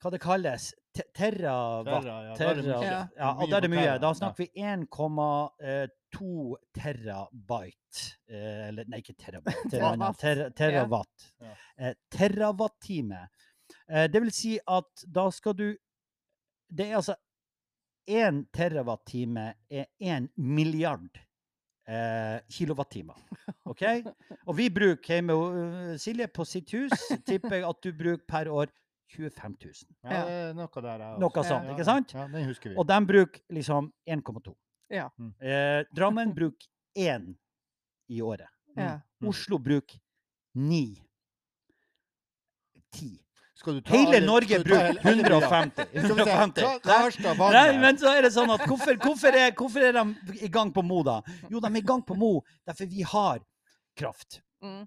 [0.00, 2.04] hva det kalles terrawatt.
[2.04, 2.34] Terra, ja.
[2.38, 2.92] Terra, mye.
[3.18, 3.30] ja.
[3.34, 3.96] Og da er det mye.
[4.02, 8.04] Da snakker vi 1,2 terabyte.
[8.30, 9.68] Eh, eller nei, ikke terabyte.
[9.70, 9.98] det er Watt.
[9.98, 10.22] noe annet.
[10.22, 11.28] Ter terawatt.
[11.42, 11.52] Ja.
[11.78, 13.26] Eh, terawatt-time.
[13.88, 15.68] Eh, det vil si at da skal du
[16.74, 17.14] Det er altså
[18.08, 21.20] én terawatt-time er én milliard
[21.88, 23.18] eh, kilowattimer.
[23.70, 23.82] OK?
[24.46, 25.36] Og vi bruker hjemme
[26.00, 26.92] Silje, på sitt hus,
[27.26, 28.72] tipper jeg at du bruker per år
[29.14, 29.74] 25 000.
[30.04, 31.04] Ja, det er noe der.
[31.04, 32.14] jeg Noe sånt, Ja, ikke sant?
[32.16, 32.76] Ja, den husker vi.
[32.76, 34.54] Og de bruker liksom 1,2.
[34.90, 35.08] Ja.
[35.18, 35.32] Mm.
[35.40, 37.30] Eh, Drammen bruker 1
[38.10, 38.48] i året.
[38.76, 38.98] Ja.
[39.22, 39.28] Mm.
[39.30, 40.00] Oslo bruker
[40.54, 40.82] 9.
[42.94, 43.20] 10.
[43.54, 45.86] Skal du ta Hele alle- Norge bruker 150.
[46.04, 46.60] Skal vi se, 150.
[46.60, 49.94] ta- ta Nei, Nei, men så er det sånn at hvorfor, hvorfor, er, hvorfor er
[49.96, 51.20] de i gang på Mo, da?
[51.50, 53.40] Jo, de er i gang på Mo derfor vi har
[53.96, 54.40] kraft.
[54.62, 54.82] Mm.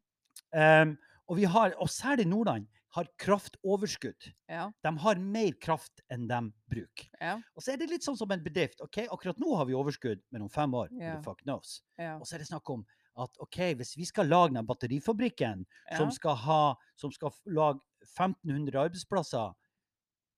[0.52, 0.98] Um,
[1.28, 2.68] og, vi har, og særlig Nordland
[2.98, 4.28] har kraftoverskudd.
[4.50, 4.68] Ja.
[4.84, 6.40] De har mer kraft enn de
[6.72, 7.10] bruker.
[7.22, 7.36] Ja.
[7.56, 8.82] Og så er det litt sånn som en bedrift.
[8.82, 11.20] ok, Akkurat nå har vi overskudd, men om fem år Ja.
[11.22, 11.82] fuck knows.
[12.00, 12.86] Og så er det snakk om
[13.18, 15.66] at ok, hvis vi skal lage den batterifabrikken
[15.98, 17.80] som skal ha, som skal lage
[18.18, 19.54] 1500 arbeidsplasser,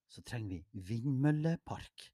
[0.10, 2.10] så trenger vi vindmøllepark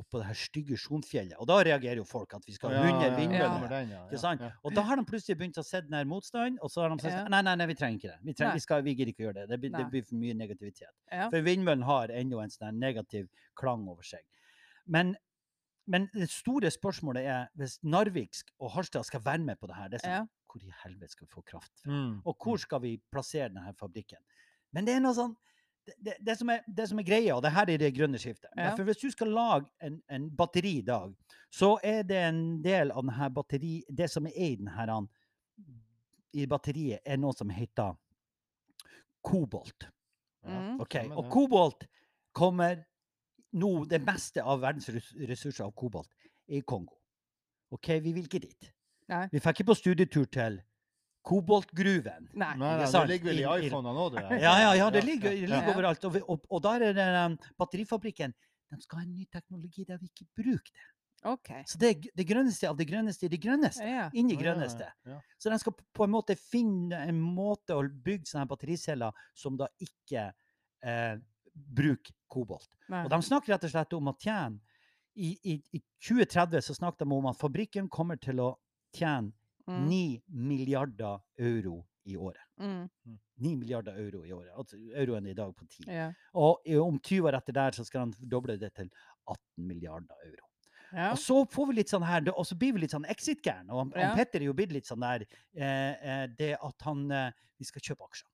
[0.00, 1.36] oppå det her stygge Sjonfjellet.
[1.42, 3.74] Og da reagerer jo folk at vi skal ha 100 vindmøller.
[3.90, 4.50] ja, ja.
[4.66, 6.98] Og da har de plutselig begynt å se den her motstanden, og så har de
[7.04, 8.18] sagt nei, nei, nei, vi trenger ikke det.
[8.22, 9.46] Vi, trenger, vi, skal, vi gidder ikke gjøre det.
[9.52, 10.92] Det blir, det blir for mye negativitet.
[11.10, 13.30] For vindmøllen har ennå en sånn negativ
[13.60, 14.24] klang over seg.
[14.84, 15.14] Men,
[15.90, 19.92] men det store spørsmålet er, hvis Narvik og Harstad skal være med på det her,
[19.92, 21.90] det er sånn, hvor i helvete skal vi få kraft fra?
[21.90, 22.20] Mm.
[22.30, 24.22] Og hvor skal vi plassere denne fabrikken?
[24.74, 25.34] Men det er noe sånn
[25.84, 28.50] det, det, som er, det som er greia, og det her er det grønne skiftet
[28.56, 28.74] Ja.
[28.76, 31.12] For Hvis du skal lage en, en batteri i dag,
[31.52, 35.02] så er det en del av denne batteri, det som er i denne,
[36.34, 37.94] i batteriet, er noe som heter
[39.24, 39.88] kobolt.
[40.44, 41.08] Ja, okay.
[41.08, 41.86] Og kobolt
[42.34, 42.82] kommer
[43.54, 46.10] nå Det meste av verdens ressurser av kobolt
[46.48, 46.96] er i Kongo.
[47.70, 48.70] Ok, Vi vil ikke dit.
[49.08, 49.28] Nei.
[49.30, 50.58] Vi fikk ikke på studietur til
[51.24, 52.28] koboltgruven.
[52.32, 52.54] Nei.
[52.60, 54.42] Nei, nei, det ligger vel i iPhonene òg, det der.
[54.42, 56.04] Ja, ja, ja, det ligger, det ligger overalt.
[56.08, 58.34] Og, og, og der er det um, batterifabrikken.
[58.74, 60.90] De skal ha en ny teknologi der vi ikke bruker det.
[61.24, 61.48] OK.
[61.70, 63.84] Så det er det grønneste av det grønneste i det grønneste.
[63.88, 64.02] Ja.
[64.02, 64.08] ja.
[64.20, 64.90] Inn i grønneste.
[65.08, 65.20] ja.
[65.40, 69.70] Så de skal på en måte finne en måte å bygge sånne battericeller som da
[69.80, 70.26] ikke
[70.84, 71.14] eh,
[71.54, 72.68] bruker kobolt.
[72.92, 73.06] Nei.
[73.06, 74.60] Og de snakker rett og slett om å tjene
[75.14, 78.50] i, i, I 2030 så snakker de om at fabrikken kommer til å
[78.94, 79.32] tjene
[79.66, 79.84] Mm.
[79.88, 82.42] 9 milliarder euro i året.
[82.60, 82.88] Mm.
[83.40, 84.52] 9 milliarder euro i året.
[84.54, 85.86] Altså euroen er i dag på 10.
[85.88, 86.10] Ja.
[86.36, 88.90] Og om 20 år etter der så skal han doble det til
[89.24, 89.38] 18
[89.70, 90.50] milliarder euro.
[90.94, 91.08] Ja.
[91.10, 93.70] Og så får vi litt sånn her, og så blir vi litt sånn exit-gæren.
[93.72, 94.10] Og han, Ja.
[94.12, 95.24] han Petter er jo blitt litt sånn der
[95.56, 98.28] eh, eh, det at han eh, Vi skal kjøpe aksjer.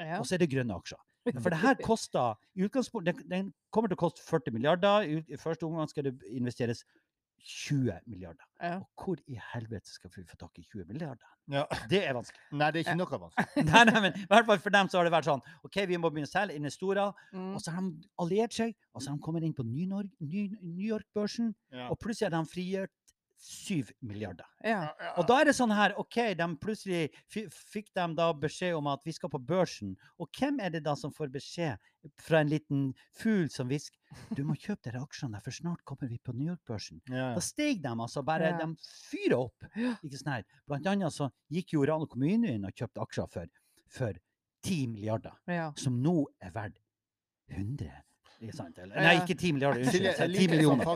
[0.00, 0.18] Ja.
[0.18, 0.98] Og så er det grønne aksjer.
[1.38, 5.04] For det her koster i utgangspunktet, den, den kommer til å koste 40 milliarder.
[5.06, 6.82] I første omgang skal det investeres
[7.42, 8.44] 20 milliarder.
[8.62, 8.76] Ja.
[8.78, 11.26] Og hvor i helvete skal vi få tak i 20 milliarder?
[11.50, 11.64] Ja.
[11.90, 12.42] Det er vanskelig.
[12.54, 13.64] Nei, det er ikke noe vanskelig.
[13.72, 15.98] nei, nei, men i hvert fall for dem så har det vært sånn OK, vi
[15.98, 17.10] må begynne å selge investorer.
[17.34, 17.48] Mm.
[17.56, 21.50] Og så har de alliert seg, og så har de kommet inn på New York-børsen,
[21.74, 21.88] Ja.
[21.90, 22.94] og plutselig har de frigjort
[23.42, 24.46] 7 milliarder.
[24.62, 24.92] Ja.
[25.18, 28.86] Og da er det sånn her, OK, de plutselig fi- fikk de da beskjed om
[28.92, 29.96] at vi skal på børsen.
[30.22, 31.80] Og hvem er det da som får beskjed
[32.22, 32.84] fra en liten
[33.18, 33.98] fugl som hvisker
[34.36, 37.00] du må kjøpe dere aksjene, for snart kommer vi på New York-børsen.
[37.10, 37.32] Ja.
[37.34, 38.58] Da steg de altså bare, Ja.
[38.62, 38.76] de
[39.10, 39.66] fyrer opp.
[40.04, 40.44] Ikke sånn her.
[40.68, 43.46] Blant annet så gikk jo Rano kommune inn og kjøpte aksjer for,
[43.88, 44.12] for
[44.62, 45.72] 10 milliarder ja.
[45.74, 46.78] som nå er verdt
[47.50, 47.90] 100
[48.42, 48.78] ikke sant?
[48.82, 50.06] Eller, nei, ikke 10 milliarder, unnskyld.
[50.08, 50.88] jeg 10 liker sånn millioner.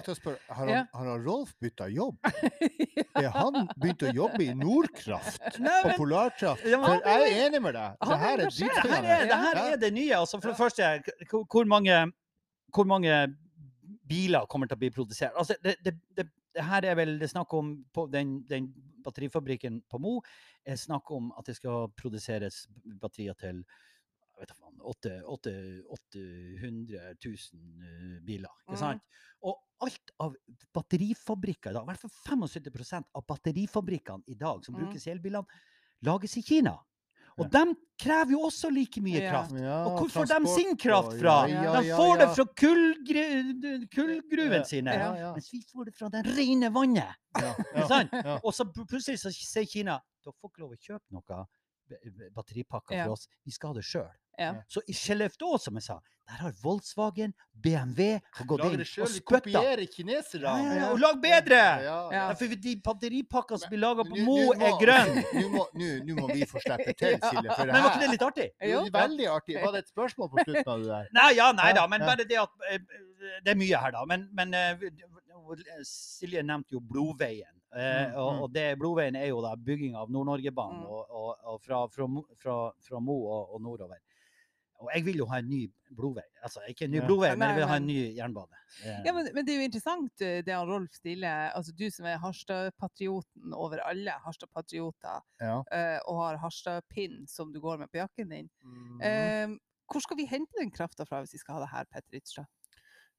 [0.59, 2.19] Har, han, har Rolf bytta jobb?
[3.17, 6.67] Er han begynt å jobbe i Nordkraft og men Polarkraft?
[6.69, 7.95] Ja, men For jeg er enig med deg.
[8.03, 9.19] Det her er dritspennende.
[9.31, 10.19] det her er det nye.
[10.19, 10.91] Altså, for det første,
[11.55, 12.01] hvor, mange,
[12.77, 13.23] hvor mange
[14.11, 15.33] biler kommer til å bli produsert?
[15.39, 18.69] Altså, det, det, det, det her er vel det snakk om på den, den
[19.07, 20.19] batterifabrikken på Mo
[20.67, 22.65] er snakk om at det skal produseres
[23.01, 23.63] batterier til
[24.37, 28.53] jeg vet ikke, faen, åtte- åtte- 800 000 eh, biler.
[28.67, 29.03] Ikke sant?
[29.49, 29.57] Og
[29.87, 30.35] alt av
[30.77, 34.83] batterifabrikker i dag, i hvert fall 75% av batterifabrikkene i dag som mm.
[34.83, 35.65] brukes i elbilene,
[36.05, 36.77] lages i Kina.
[37.37, 37.65] Og Ja.
[37.65, 39.31] de krever jo også like mye Ja.
[39.31, 39.53] kraft.
[39.61, 41.35] Ja, Og hvor får de sin kraft fra?
[41.49, 42.27] Ja, ja, De får ja.
[42.27, 44.95] det fra kullgru kullgruvene sine.
[44.95, 45.33] Ja, ja.
[45.35, 47.13] Mens vi får det fra det rene vannet.
[47.37, 48.39] Ja, ja, ja.
[48.43, 51.47] Og så plutselig så sier Kina dere får ikke lov å kjøpe noe
[52.35, 53.05] batteripakker Ja.
[53.05, 54.11] for oss, vi skal ha det sjøl.
[54.39, 54.55] Ja.
[54.69, 59.23] Så i Skellefteå, som jeg sa, der har Volkswagen, BMW har gått inn og spytta.
[59.31, 60.43] kopierer kinesere.
[60.43, 61.55] Ja, ja, og lag bedre!
[61.57, 62.11] Ja, Ja.
[62.13, 65.23] Ja, for de batteripakkene som blir laga på Mo, er grønne.
[65.41, 67.55] Nå må, vi få slippe til, Silje.
[67.55, 68.49] For Men var ikke det litt artig?
[68.61, 69.57] Jo, veldig artig.
[69.63, 71.09] Var det et spørsmål på slutten av det der?
[71.21, 72.79] Nei, ja, nei da, men bare det at eh,
[73.45, 74.05] Det er mye her, da.
[74.05, 74.77] Men, men eh,
[75.87, 77.56] Silje nevnte jo Blodveien.
[77.75, 78.43] Eh, Mm, og, mm.
[78.43, 80.87] og det, Blodveien er jo da bygging av Nord-Norgebanen Mm.
[80.87, 82.07] og, og, og fra, fra,
[82.39, 83.99] fra, fra Mo og, og nordover.
[84.79, 85.63] Og jeg vil jo ha en ny
[85.97, 86.23] blodvei.
[86.45, 87.07] Altså ikke en ny Ja.
[87.07, 88.57] blodvei, men jeg vil ha en ny jernbane.
[88.85, 91.51] Eh, Ja, men, men det er jo interessant eh, det han Rolf stiller.
[91.57, 95.63] Altså du som er Harstad-patrioten over alle Harstad-patrioter, Ja.
[95.73, 98.51] eh, og har Harstad-pinn som du går med på jakken din.
[98.63, 99.01] Mm.
[99.01, 99.57] Eh,
[99.91, 102.47] hvor skal vi hente den krafta fra hvis vi skal ha det her, Petter Ytterstad?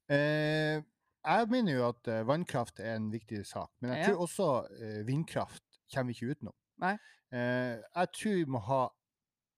[0.08, 0.82] Eh,
[1.24, 4.48] jeg mener jo at eh, vannkraft er en viktig sak, men jeg tror også
[4.80, 5.62] eh, vindkraft
[5.92, 6.54] kommer vi ikke utenom.
[6.78, 6.94] Nei.
[7.32, 8.82] Eh, jeg tror vi må ha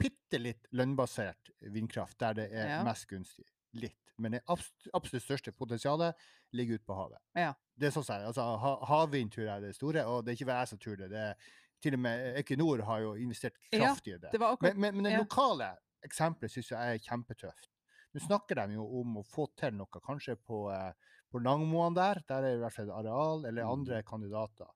[0.01, 2.83] bitte litt lønnbasert vindkraft der det er Ja.
[2.85, 3.45] mest gunstig.
[3.75, 3.97] Litt.
[4.19, 6.15] Men det absolutt største potensialet
[6.53, 7.19] ligger ute på havet.
[7.37, 7.53] Ja.
[7.77, 10.37] Det er sånn jeg- altså, ha havvind tror jeg er det store, og det er
[10.37, 11.11] ikke bare jeg som tror det.
[11.11, 11.35] det er,
[11.83, 14.33] til og med Equinor har jo investert Ja, kraftig i det.
[14.33, 15.19] Det akkurat Men, men, men det ja.
[15.19, 17.69] lokale eksempelet syns jeg er kjempetøft.
[18.15, 20.93] Nå snakker de jo om å få til noe, kanskje på, eh,
[21.31, 22.21] på Langmoen der.
[22.29, 23.71] Der er i hvert fall et areal, eller Mm.
[23.79, 24.71] andre kandidater.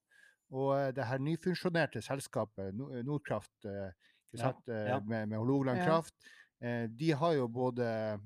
[0.55, 2.75] Og eh, det her nyfunksjonerte selskapet,
[3.05, 3.91] Nordkraft, eh,
[4.31, 5.01] ikke Ja, sant, eh, ja.
[5.01, 6.15] med, med Hålogaland Kraft,
[6.97, 8.19] de har jo både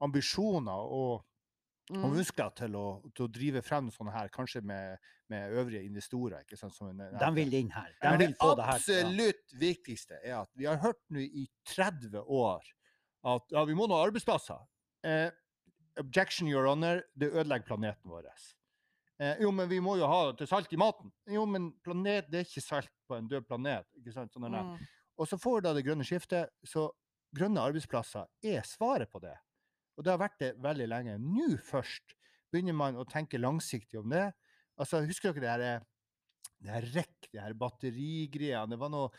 [0.00, 1.30] ambisjoner og, og
[1.94, 2.14] Mm.
[2.16, 2.84] muskler til å,
[3.14, 4.96] til å drive frem sånne her, kanskje med,
[5.28, 6.40] med øvrige investorer.
[6.40, 7.10] ikke sant, som jeg.
[7.20, 7.90] De vil inn her.
[8.00, 8.72] De Men det få det her.
[8.72, 9.02] Ja.
[9.04, 12.62] absolutt viktigste er at vi har hørt nå i 30 år
[13.24, 14.64] at ja, vi må nå ha arbeidsplasser.
[15.04, 15.28] Eh,
[16.00, 18.28] objection, your honor, det ødelegger planeten vår.
[19.20, 21.12] Eh, jo, men vi må jo ha til salt i maten.
[21.30, 23.86] Jo, men planet, det er ikke salt på en død planet.
[24.00, 24.34] ikke sant?
[24.34, 24.50] Sånn.
[24.50, 24.76] Mm.
[25.18, 26.88] Og så får du da det grønne skiftet, så
[27.34, 29.34] grønne arbeidsplasser er svaret på det.
[29.94, 31.18] Og det har vært det veldig lenge.
[31.22, 32.16] Nå først
[32.50, 34.26] begynner man å tenke langsiktig om det.
[34.78, 35.86] Altså, Husker dere det her,
[36.64, 38.72] det her REC, det her batterigreiene?
[38.72, 39.10] Det var noe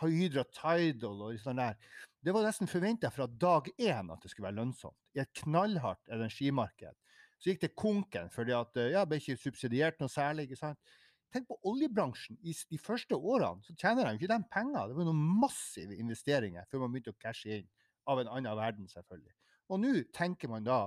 [0.00, 1.76] Hydra Tidal og sånn der.
[2.22, 4.96] Det var nesten forventa fra dag én at det skulle være lønnsomt.
[5.16, 6.96] I et knallhardt energimarked.
[7.42, 10.46] Så gikk det konken fordi at eh, ja, ble ikke subsidiert noe særlig.
[10.46, 10.94] ikke sant?
[11.32, 12.38] Tenk på oljebransjen.
[12.44, 14.88] I de første årene så tjener de ikke de penger.
[14.88, 17.70] Det var noen massive investeringer før man begynte å cashe inn.
[18.10, 19.34] Av en annen verden, selvfølgelig.
[19.70, 20.80] Og nå tenker man da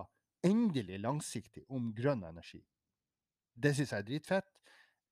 [0.45, 2.61] endelig langsiktig om grønn energi.
[3.55, 4.49] Det syns jeg er dritfett.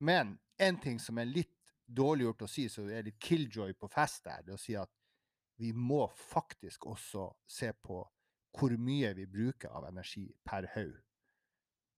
[0.03, 1.53] Men en ting som er litt
[1.87, 4.91] dårliggjort å si, så er litt killjoy på fest der, det å si at
[5.61, 8.01] vi må faktisk også se på
[8.53, 10.95] hvor mye vi bruker av energi per haug.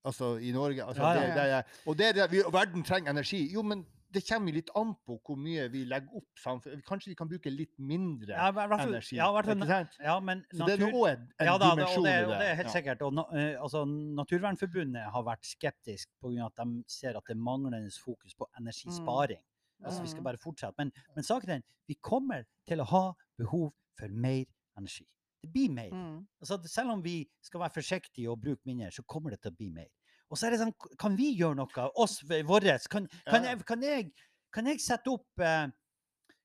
[0.05, 1.35] Altså i Norge altså, Ja, ja, det, ja.
[1.35, 3.41] det er, Og det det, vi, verden trenger energi.
[3.53, 3.81] Jo, men
[4.15, 6.83] det kommer litt an på hvor mye vi legger opp samfunnet.
[6.87, 9.17] Kanskje vi kan bruke litt mindre Ja, hvert energi.
[9.19, 12.25] ja, hvert Ja, men Så det er òg en, en ja, da, dimensjon det, i
[12.29, 12.37] det.
[12.39, 13.01] det er helt sikkert.
[13.05, 13.83] Og, eh, altså,
[14.21, 16.45] Naturvernforbundet har vært skeptisk pga.
[16.47, 19.41] at de ser at det er manglende fokus på energisparing.
[19.83, 20.23] Altså, vi skal Mm.
[20.29, 20.73] bare fortsette.
[20.77, 24.45] Men, men saken er vi kommer til å ha behov for mer
[24.77, 25.05] energi.
[25.43, 25.91] Det blir mer.
[25.91, 26.27] Mm.
[26.41, 29.55] Altså, selv om vi skal være forsiktige og bruke mindre, så kommer det til å
[29.57, 29.87] bli mer.
[30.31, 31.89] Og så er det sånn, kan vi gjøre noe?
[32.01, 32.77] Oss, våre?
[32.89, 33.51] Kan, kan, Ja.
[33.53, 34.11] jeg, kan, jeg,
[34.53, 35.67] kan jeg sette opp eh,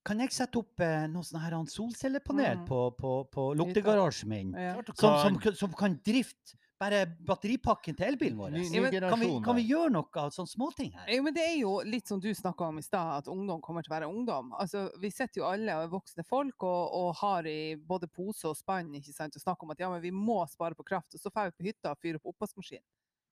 [0.05, 2.67] kan jeg sette opp eh, noe sånn her solcellepanel Mm.
[2.69, 4.53] på, på, på luktegarasjen min?
[4.57, 4.79] Ja.
[4.95, 8.55] Som, som, som kan drifte bare batteripakken til elbilen vår?
[8.55, 11.11] Ny, ny Kan vi, kan vi gjøre noe av sånne småting her?
[11.13, 13.85] Jo, men det er jo litt som du snakka om i stad, at ungdom kommer
[13.85, 14.55] til å være ungdom.
[14.57, 18.49] Altså, vi sitter jo alle og er voksne folk og, og har i både pose
[18.49, 21.13] og spann ikke sant, og snakker om at ja, men vi må spare på kraft.
[21.13, 22.81] Og så drar vi på hytta og fyrer opp oppvaskmaskin.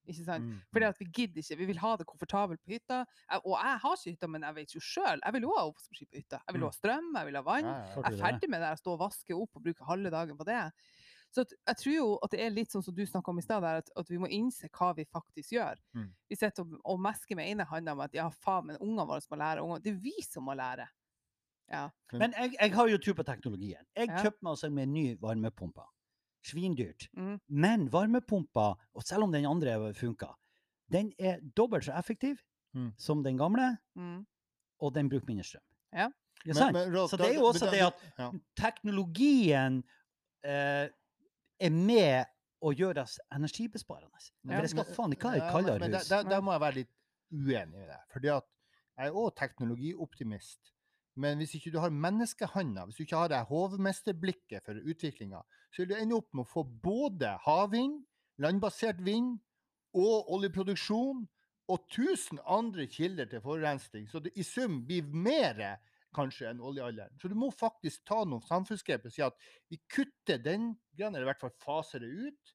[0.09, 0.45] Ikke sant?
[0.45, 0.89] Mm, Fordi mm.
[0.95, 1.57] at vi gidder ikke.
[1.61, 3.03] Vi vil ha det komfortabelt på hytta.
[3.31, 5.21] Jeg, og jeg har ikke hytta, men jeg vet jo sjøl.
[5.25, 6.41] Jeg vil jo ha oppvaskmaskin på hytta.
[6.47, 6.69] Jeg vil Mm.
[6.71, 7.65] ha strøm, jeg vil ha vann.
[7.69, 7.83] Ja.
[7.97, 8.69] Jeg er ferdig med det.
[8.73, 10.63] Jeg står og vasker opp og bruker halve dagen på det.
[11.31, 13.63] Så jeg tror jo at det er litt sånn som du snakka om i stad,
[13.69, 15.77] at, at vi må innse hva vi faktisk gjør.
[15.93, 16.07] Mm.
[16.31, 19.21] Vi sitter og, og mesker med ene hånda om at ja, faen, men ungene våre
[19.29, 19.61] må lære.
[19.63, 19.83] Unger.
[19.85, 20.89] Det er vi som må lære.
[21.69, 21.91] Ja.
[22.17, 23.85] Men jeg, jeg har jo tro på teknologien.
[23.95, 24.23] Jeg Ja.
[24.25, 25.85] kjøpte meg altså en ny varmepumpe.
[26.45, 27.09] Svindyrt.
[27.17, 27.41] Mm.
[27.49, 30.27] Men varmepumpa, og selv om den andre funka,
[30.93, 32.37] den er dobbelt så effektiv
[32.75, 32.93] Mm.
[32.99, 34.27] som den gamle, Mm.
[34.81, 35.63] og den bruker mindre strøm.
[35.93, 36.09] Ja.
[36.45, 36.77] Ikke sant?
[36.77, 38.31] Rolf, Så det er jo også det at ja.
[38.57, 39.83] teknologien
[40.45, 40.89] eh,
[41.61, 42.25] er med
[42.63, 44.31] å gjøre oss energibesparende.
[44.45, 46.09] Ja, For det skal faen ikke være kaldere men- men hus.
[46.09, 46.91] Der, der, der må jeg være litt
[47.33, 48.01] uenig med deg.
[48.13, 48.45] Fordi at
[48.99, 50.73] jeg er òg teknologioptimist.
[51.19, 55.43] Men hvis ikke du har menneskehanda, hvis du ikke har det hovmesterblikket for utviklinga,
[55.73, 58.05] så vil du ende opp med å få både havvind,
[58.39, 59.35] landbasert vind
[59.99, 61.25] og oljeproduksjon
[61.69, 64.07] og 1000 andre kilder til forurensning.
[64.09, 65.81] Så det i sum blir mer
[66.15, 67.19] kanskje enn oljealderen.
[67.21, 69.37] Så du må faktisk ta noen samfunnsgrep og si at
[69.69, 72.55] vi kutter den greia, eller i hvert fall faser det ut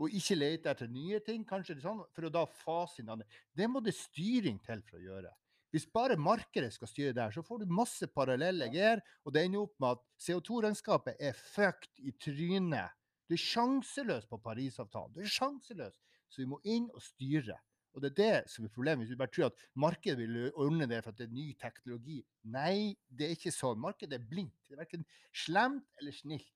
[0.00, 3.28] og ikke lete etter nye ting, kanskje sånn, for å da fase inn andre.
[3.52, 5.32] Det må det styring til for å gjøre.
[5.70, 9.62] Hvis bare markedet skal styre der, så får du masse parallelle greier, og det ender
[9.62, 12.96] opp med at CO2-regnskapet er fucked i trynet.
[13.30, 15.14] Du er sjanseløs på Parisavtalen.
[15.14, 16.00] Du er sjanseløs.
[16.30, 17.58] Så vi må inn og styre.
[17.94, 19.04] Og det er det som er problemet.
[19.04, 22.18] Hvis du bare tror at markedet vil ordne det for at det er ny teknologi.
[22.50, 23.78] Nei, det er ikke sånn.
[23.82, 24.54] Markedet er blindt.
[24.66, 25.06] Det er verken
[25.46, 26.52] slemt eller snilt.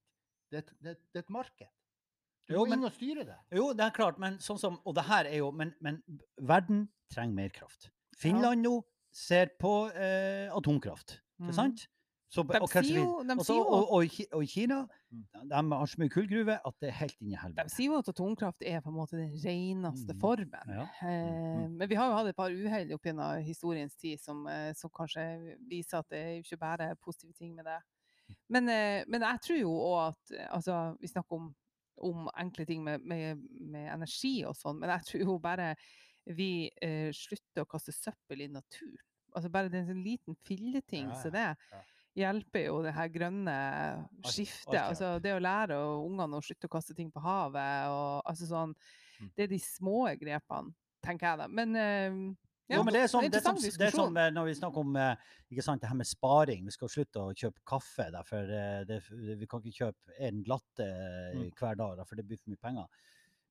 [0.50, 1.70] Det er et, det er, er et marked.
[2.44, 3.38] Du Jo, må inn og styre det.
[3.56, 6.02] Jo, det er klart, men sånn som Og det her er jo Men, men
[6.36, 6.84] verden
[7.14, 7.88] trenger mer kraft.
[8.20, 8.74] Finland nå
[9.14, 11.52] ser på eh, atomkraft, ikke Mm.
[11.54, 11.88] sant?
[12.34, 14.04] Så, De og sier jo- de også, sier jo- og, og,
[14.40, 15.48] og Kina Mm.
[15.48, 18.08] de, har så mye kullgruver at det er helt inn i De sier jo at
[18.08, 20.20] atomkraft er på en måte den reneste Mm.
[20.20, 20.66] formen.
[20.68, 20.86] Ja.
[21.06, 24.72] Eh, men vi har jo hatt et par uhell opp gjennom historiens tid som, eh,
[24.74, 27.78] som kanskje viser at det er ikke bare positive ting med det.
[28.48, 31.54] Men, eh, men jeg tror jo òg at eh, altså, Vi snakker om,
[32.02, 35.76] om enkle ting med, med, med energi og sånn, men jeg tror jo bare
[36.26, 38.96] vi eh, slutter å kaste søppel i naturen.
[39.34, 41.48] Altså bare det er en sånn liten filleting Ja, så det.
[41.72, 41.80] ja.
[42.14, 43.54] hjelper jo det her grønne
[44.30, 44.76] skiftet.
[44.78, 45.74] alt Altså det å lære
[46.06, 48.76] ungene å slutte å kaste ting på havet og altså sånn
[49.14, 49.28] Mm.
[49.36, 51.44] Det er de små grepene, tenker jeg da.
[51.46, 52.14] Men eh,
[52.66, 54.54] ja, jo, men det er, sånn, det, er sånn, det er sånn eh, når vi
[54.58, 55.20] snakker om eh,
[55.54, 56.64] ikke sant, det her med sparing.
[56.66, 58.08] Vi skal slutte å kjøpe kaffe.
[58.10, 58.98] Der, for eh, det,
[59.38, 60.88] vi kan ikke kjøpe en latte
[61.34, 61.44] Mm.
[61.54, 62.88] hver dag, da, for det blir for mye penger.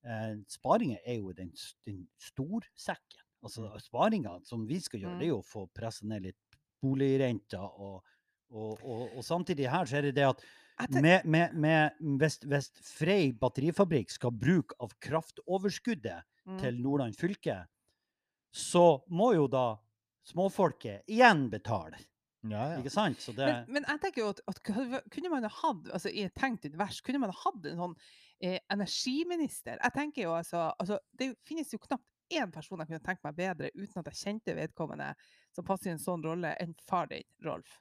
[0.04, 1.52] Eh, sparingen er jo den,
[1.86, 3.20] den storsekken.
[3.44, 3.80] Altså, Mm.
[3.80, 7.60] Sparinga som vi skal gjøre, det er jo å få pressa ned litt boligrenta.
[7.60, 8.02] Og,
[8.50, 10.44] og, og, og samtidig her så er det det at
[10.90, 16.58] med, med, med, hvis, hvis Frei batterifabrikk skal bruke av kraftoverskuddet Mm.
[16.60, 17.54] til Nordland fylke,
[18.52, 19.78] så må jo da
[20.28, 21.96] småfolket igjen betale.
[22.44, 22.80] Ja, ja.
[22.82, 23.16] Ikke sant?
[23.24, 26.26] Så det, Men, men jeg tenker jo at, at kunne man ha hatt, altså i
[26.26, 27.94] et tenkt univers, kunne man ha hatt en sånn
[28.44, 29.78] eh, energiminister?
[29.80, 33.36] Jeg tenker jo altså, altså Det finnes jo knapt én person jeg kunne tenkt meg
[33.38, 35.10] bedre uten at jeg kjente vedkommende
[35.54, 37.80] som passer i en sånn rolle, enn far din, Rolf.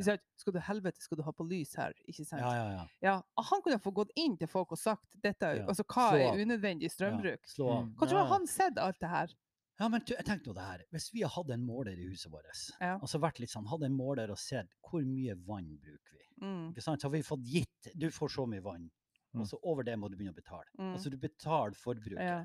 [0.00, 0.22] Sant?
[0.38, 1.92] Skal du helvete, skal du ha på lys her?
[2.08, 2.40] Ikke sant?
[2.40, 2.84] ja, ja, ja.
[3.04, 3.14] Ja,
[3.50, 6.86] han kunne få gått inn til folk og sagt dette, Ja, altså hva er unødvendig
[6.88, 6.94] ja.
[6.94, 7.42] strømbruk?
[7.58, 8.24] Hva tror Ja, du ja.
[8.30, 9.34] han sett alt det her?
[9.80, 10.82] Ja, men tenk nå det her.
[10.94, 12.46] Hvis vi hadde en måler i huset vårt,
[12.80, 12.94] Ja.
[13.02, 16.26] og så vært litt sånn, hadde en måler og sett hvor mye vann bruker vi,
[16.46, 16.70] Mm.
[16.72, 17.00] ikke sant?
[17.02, 18.90] så har vi fått gitt, du får så mye vann.
[19.38, 20.66] Og så over det må du begynne å betale.
[20.78, 20.92] Mm.
[20.94, 22.18] Altså du betaler forbruket.
[22.24, 22.40] Ja.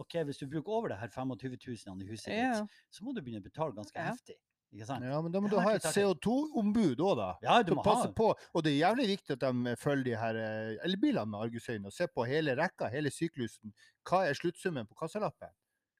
[0.00, 2.60] Ok, hvis du bruker over det her 25 000 i huset Ja.
[2.62, 4.12] ditt, så må du begynne å betale ganske Ja.
[4.14, 4.36] heftig.
[4.72, 5.04] Ikke sant?
[5.04, 7.30] Ja, men da må du ha et CO2-ombud òg, da.
[7.42, 8.34] Ja, du må ha på.
[8.54, 11.92] Og det er jævlig viktig at de følger de her eh, elbilene med argusøyne og
[11.92, 13.74] ser på hele rekka, hele syklusen.
[14.06, 15.50] Hva er sluttsummen på kassalappen?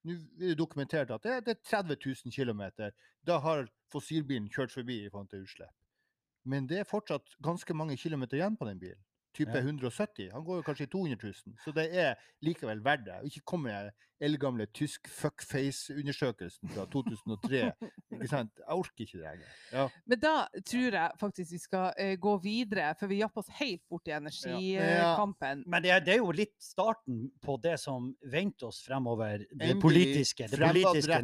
[0.07, 2.63] Nå er det dokumentert at det, det er 30 000 km.
[3.27, 5.75] Da har fossilbilen kjørt forbi i forhold til utslipp.
[6.47, 9.03] Men det er fortsatt ganske mange kilometer igjen på den bilen.
[9.33, 9.61] Type Ja.
[9.63, 10.29] 170.
[10.33, 11.57] Han går jo kanskje i 200 000.
[11.63, 13.19] Så det er likevel verdt det.
[13.29, 13.91] Ikke kom med
[14.21, 17.61] eldgamle tysk fuckface-undersøkelsen fra 2003.
[18.15, 18.51] ikke sant?
[18.61, 19.55] Jeg orker ikke det lenger.
[19.73, 19.85] Ja.
[20.05, 20.33] Men da
[20.67, 24.15] tror jeg faktisk vi skal uh, gå videre, for vi japper oss helt bort i
[24.15, 25.63] energikampen.
[25.67, 29.45] Men det er, det er jo litt starten på det som venter oss fremover.
[29.51, 30.47] Det politiske.
[30.51, 31.21] Det politiske,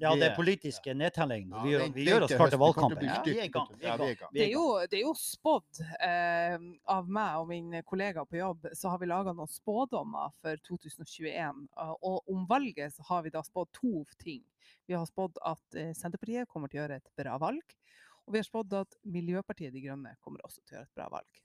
[0.00, 1.52] ja, det politiske nedtellingen.
[1.52, 3.08] Ja, vi, gjør- vi gjør oss klar til valgkampen.
[3.08, 3.70] Ja, vi er i gang.
[3.78, 4.14] Vi vi.
[4.38, 6.56] Det er jo, det er jo spådd eh,
[6.94, 11.68] av meg og min kollega på jobb, så har vi laga noen spådommer for 2021.
[11.78, 14.44] eh, Og om valget så har vi da spådd to ting.
[14.86, 17.74] Vi har spådd at eh, Senterpartiet kommer til å gjøre et bra valg.
[18.26, 21.08] Og vi har spådd at Miljøpartiet De Grønne kommer også til å gjøre et bra
[21.16, 21.42] valg.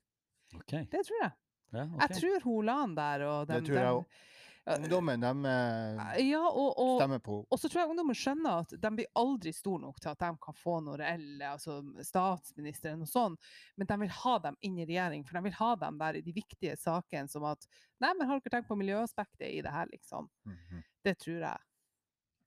[0.60, 0.86] Okay.
[0.92, 1.34] Det tror jeg.
[1.74, 4.18] Ja, Jeg tror hun Lan der og Det dem, tror jeg òg.
[4.64, 8.76] Ungdommen, de eh, Ja, og, og, stemmer på og så tror jeg ungdommen skjønner at
[8.80, 13.02] de blir aldri store nok til at de kan få noe reelle altså statsminister eller
[13.04, 16.00] noe sånt, men de vil ha dem inn i regjering, for de vil ha dem
[16.00, 17.68] der i de viktige sakene som at
[18.04, 20.28] Nei, men har dere tenkt på miljøaspektet i det her, liksom?
[20.48, 20.82] Mhm.
[21.04, 21.60] Det tror jeg.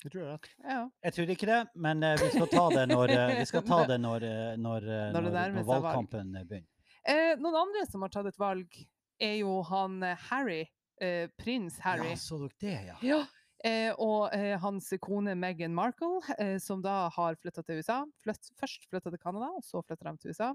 [0.02, 0.50] Det tror jeg.
[0.64, 0.80] Ja.
[1.02, 3.78] Jeg tror ikke det, men uh, vi skal ta det når, uh, vi skal ta
[3.88, 6.68] det når, uh, når, Når eh, det når, valgkampen begynner.
[7.06, 8.76] Eh, noen andre som har tatt et valg,
[9.22, 10.66] er jo han Harry.
[11.00, 12.10] Eh, prins Harry.
[12.14, 12.96] Ja, så dere det, ja?
[13.04, 13.24] Ja.
[13.64, 18.02] Eh, og eh, hans kone Meghan Markle, eh, som da har flytta til USA.
[18.24, 20.52] Flytt, først flytta til Canada, og så flytta de til USA.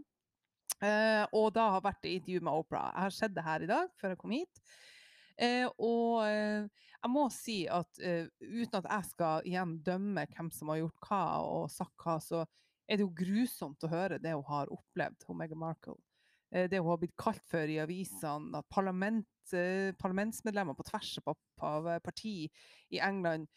[0.81, 2.89] Eh, og da har vært i intervju med Oprah.
[2.93, 4.63] Jeg har sett det her i dag, før jeg kom hit.
[5.41, 10.83] Eh, og jeg må si at uten at jeg skal igjen dømme hvem som har
[10.83, 12.43] gjort hva og sagt hva, så
[12.85, 15.97] er det jo grusomt å høre det hun har opplevd, hun Meghan Markle.
[16.51, 21.17] Eh, det hun har blitt kalt for i avisene, at parlament, eh, parlamentsmedlemmer på tvers
[21.25, 22.49] av, av parti
[22.91, 23.47] i England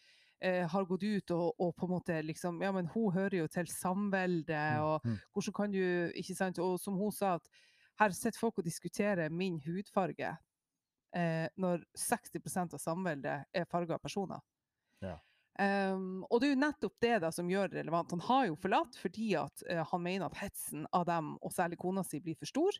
[0.41, 3.47] eh, har gått ut og, og på en måte liksom Ja, men hun hører jo
[3.47, 5.17] til samveldet, og Mm.
[5.33, 6.59] hvordan kan du Ikke sant?
[6.59, 7.47] Og som hun sa, at
[7.99, 10.37] her sitter folk og diskuterer min hudfarge,
[11.15, 14.39] eh, når 60% av samveldet er farga personer.
[15.01, 15.17] Ja.
[15.55, 18.11] Um, og det er jo nettopp det da som gjør det relevant.
[18.11, 21.79] Han har jo forlatt fordi at uh, han mener at hetsen av dem, og særlig
[21.79, 22.79] kona si, blir for stor.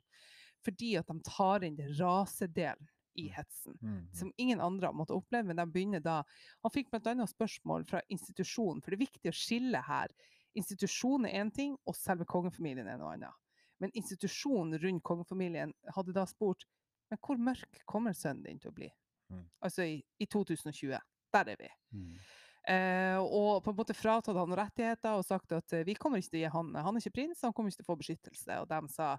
[0.66, 4.00] Fordi at de tar inn det rasedelen i hetsen mm.
[4.12, 6.18] som ingen andre har måttet oppleve, men de begynner da
[6.66, 7.14] Han fikk bl.a.
[7.32, 10.12] spørsmål fra institusjonen, for det er viktig å skille her.
[10.60, 13.44] Institusjonen er én ting, og selve kongefamilien er noe annet.
[13.80, 16.68] Men institusjonen rundt kongefamilien hadde da spurt
[17.12, 18.90] men hvor mørk kommer sønnen din til å bli?
[19.32, 19.44] Mm.
[19.66, 20.98] Altså i, i 2020.
[21.36, 21.70] Der er vi.
[21.94, 22.16] Mm.
[22.66, 26.32] Eh, og på en måte fratatt han rettigheter og sagt at eh, vi kommer ikke
[26.34, 28.58] til å gi han Han er ikke prins, han kommer ikke til å få beskyttelse.
[28.64, 29.12] Og de sa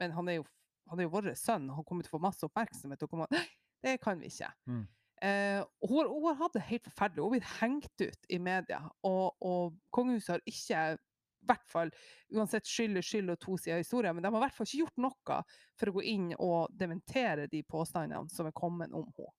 [0.00, 0.46] men han er jo,
[0.88, 3.04] han er jo vår sønn, han kommer til å få masse oppmerksomhet.
[3.04, 3.44] Og kommer,
[3.84, 4.48] det kan vi ikke.
[4.70, 4.86] Mm.
[5.20, 7.20] Eh, hun har hatt det helt forferdelig.
[7.20, 8.80] Hun har blitt hengt ut i media.
[9.06, 11.90] Og, og kongehuset har ikke i hvert fall,
[12.36, 14.66] uansett skyld er skyld og to sider av historien, men de har i hvert fall
[14.68, 15.38] ikke gjort noe
[15.80, 19.32] for å gå inn og dementere de påstandene som er kommet om henne.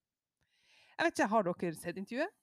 [0.98, 2.41] Jeg vet ikke, Har dere sett intervjuet?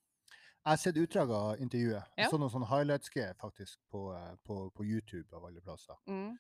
[0.65, 2.13] Jeg har sett utdrag av intervjuet.
[2.19, 2.29] Ja.
[2.29, 5.97] Så noen sånne highlights-greier faktisk på, eh, på, på YouTube av alle plasser.
[6.11, 6.35] Mm.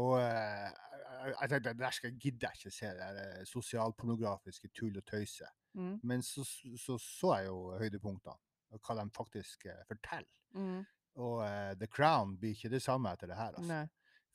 [0.00, 0.70] Og eh,
[1.26, 5.04] jeg, tenkte tenkte der skal jeg gidde ikke se det der eh, sosialpornografiske tull og
[5.06, 5.52] tøyset.
[5.76, 5.98] Mm.
[6.08, 8.38] Men så så, så jeg jo høydepunktene,
[8.72, 10.32] og hva de faktisk forteller.
[10.56, 10.80] Mm.
[11.16, 13.54] Og uh, The Crown blir ikke det samme etter det her.
[13.56, 13.68] altså.
[13.68, 13.84] Nei.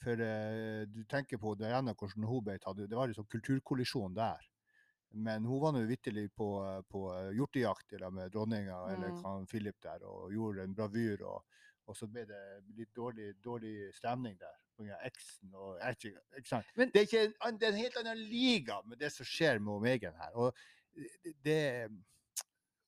[0.02, 4.48] For uh, du tenker på Diana, hvordan hun ble tatt Det var liksom kulturkollisjon der.
[5.14, 9.46] Men hun var nå vitterlig på, eh, på eh, hjortejakt med dronninga eller Mm.
[9.48, 11.22] Philip der, og gjorde en bravyr.
[11.24, 11.44] Og,
[11.88, 12.42] og så ble det
[12.78, 14.58] litt dårlig, dårlig stemning der
[15.06, 15.78] eksen og
[16.38, 16.64] ikke?
[16.76, 19.60] Men- det, er ikke en, det er en helt annen liga med det som skjer
[19.60, 20.32] med Omegen her.
[20.34, 20.56] Og
[20.96, 21.90] det, det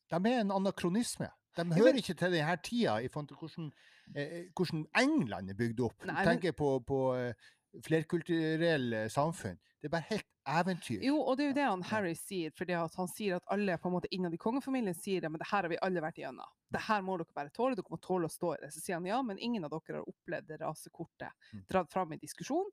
[0.09, 1.29] De er en anakronisme.
[1.55, 3.71] De hører men- ikke til denne tida i forhold til hvordan,
[4.15, 6.05] eh, hvordan England er bygd opp.
[6.05, 7.33] Nei, tenker på, på eh,
[7.81, 9.57] flerkulturelle samfunn.
[9.81, 11.01] Det er bare helt eventyr.
[11.03, 13.89] Jo, og det er jo det han Harry sier, For han sier at alle på
[13.89, 16.51] en måte innad i kongefamilien sier det, men det her har vi alle vært igjennom.
[16.71, 18.71] Det her må dere bare tåle, dere må tåle å stå i det.
[18.75, 21.65] Så sier han ja, men ingen av dere har opplevd det rasekortet Mm.
[21.69, 22.69] dratt fram i diskusjon.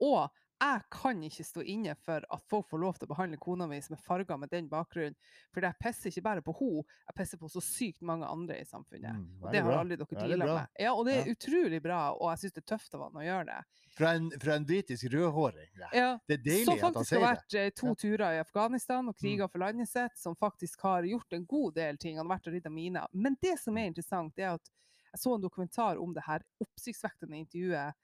[0.00, 0.30] Og
[0.60, 3.78] jeg kan ikke stå inne for at folk får lov til å behandle kona mi
[3.80, 5.14] som er farga med den bakgrunnen,
[5.54, 8.66] for jeg pisser ikke bare på henne, jeg pisser på så sykt mange andre i
[8.68, 9.14] samfunnet.
[9.16, 9.78] Mm, Og det har bra.
[9.80, 10.68] aldri dere deala med.
[10.78, 11.32] Ja, og det er Ja.
[11.32, 13.64] utrolig bra, og jeg syns det er tøft av han å gjøre det.
[13.96, 15.70] Fra en, fra en britisk rødhåring.
[15.80, 15.88] det.
[15.94, 16.84] Ja, Det er deilig at han sier det.
[16.84, 17.30] Som faktisk har det.
[17.40, 21.32] vært eh, to turer i Afghanistan og kriga for landet sitt, som faktisk har gjort
[21.32, 22.16] en god del ting.
[22.18, 23.06] Han har vært og ridda miner.
[23.14, 24.68] Men det som er interessant, det er at
[25.14, 27.94] jeg så en dokumentar om det her oppsiktsvekkende intervjuet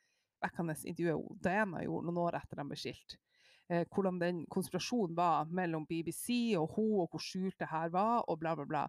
[0.43, 3.17] vekkende intervjuet Diana gjorde noen år etter de ble skilt.
[3.69, 8.25] Eh, hvordan den konspirasjonen var mellom BBC og hun, og hvor skjult det her var,
[8.31, 8.85] og bla, bla, bla.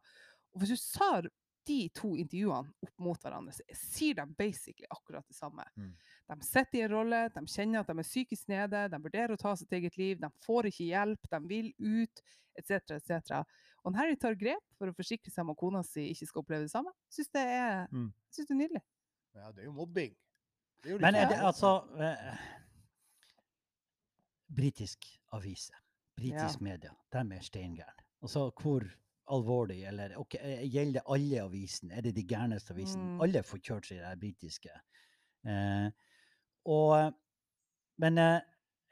[0.54, 1.30] Og hvis du tar
[1.68, 5.66] de to intervjuene opp mot hverandre, så sier de basically akkurat det samme.
[5.76, 5.89] Mm.
[6.32, 9.39] De sitter i en rolle, de kjenner at de er psykisk nede, de vurderer å
[9.41, 12.22] ta sitt eget liv, de får ikke hjelp, de vil ut,
[12.58, 13.41] etc., etc.
[13.84, 16.68] Og Harry tar grep for å forsikre seg om at kona si ikke skal oppleve
[16.68, 16.93] det samme.
[17.12, 18.14] Syns det er, Mm.
[18.32, 18.84] synes det er nydelig.
[19.36, 20.16] Ja, det er jo mobbing.
[20.84, 21.45] Det Men er det sånn.
[21.45, 22.38] altså eh,
[24.57, 25.05] Britisk
[25.36, 25.73] avise,
[26.15, 26.63] britisk Ja.
[26.63, 28.03] media, de er steingærne.
[28.21, 28.86] Altså hvor
[29.30, 31.91] alvorlig, eller ok, eh, gjelder det alle avisene?
[31.97, 33.03] Er det de gærneste avisene?
[33.03, 33.21] Mm.
[33.21, 34.69] Alle får kjørt seg i det britiske.
[35.45, 35.89] Eh,
[36.65, 37.13] og,
[37.97, 38.39] men eh,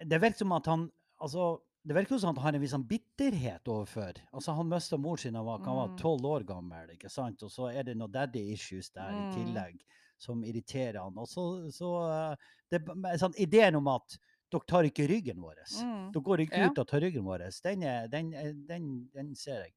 [0.06, 2.88] det virker som at han altså, det virker som at han har en viss sånn
[2.88, 4.14] bitterhet overfor.
[4.34, 5.98] Altså, han mista mor sin da han var- Mm.
[5.98, 7.42] tolv år gammel, ikke sant?
[7.44, 9.30] og så er det noe daddy issues der Mm.
[9.32, 9.80] i tillegg
[10.18, 11.18] som irriterer han.
[11.18, 12.36] Og så, så eh,
[12.72, 12.82] det,
[13.20, 14.18] sånn, Ideen om at
[14.52, 15.60] dere tar ikke ryggen vår.
[15.84, 16.12] Mm.
[16.14, 16.70] Dere går ikke Ja.
[16.72, 17.46] ut og tar ryggen vår.
[17.64, 19.74] Den, er- den, er- den, den ser jeg.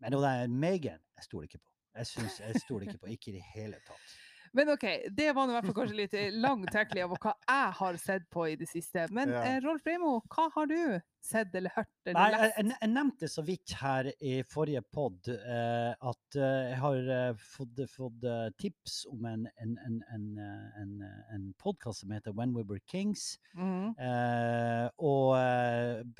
[0.00, 1.70] Men hun der Megan, jeg stoler ikke på.
[1.96, 3.10] Jeg synes, jeg stoler ikke på.
[3.12, 4.14] Ikke i det hele tatt.
[4.52, 4.84] Men OK,
[5.16, 7.96] det var nå i hvert fall kanskje litt eh, lang tackling av hva jeg har
[8.02, 9.06] sett på i det siste.
[9.10, 9.42] Men Ja.
[9.48, 13.44] eh, Rolf Breimo, hva har du sett eller hørt eller Nei, jeg, jeg, nevnte så
[13.46, 18.26] vidt her i forrige pod eh, at eh, jeg har fått, fått
[18.58, 20.26] tips om en, en, en, en,
[20.82, 20.94] en,
[21.36, 23.38] en podkast som heter When We Were Kings.
[23.54, 23.94] Mm.
[23.96, 25.36] Eh, og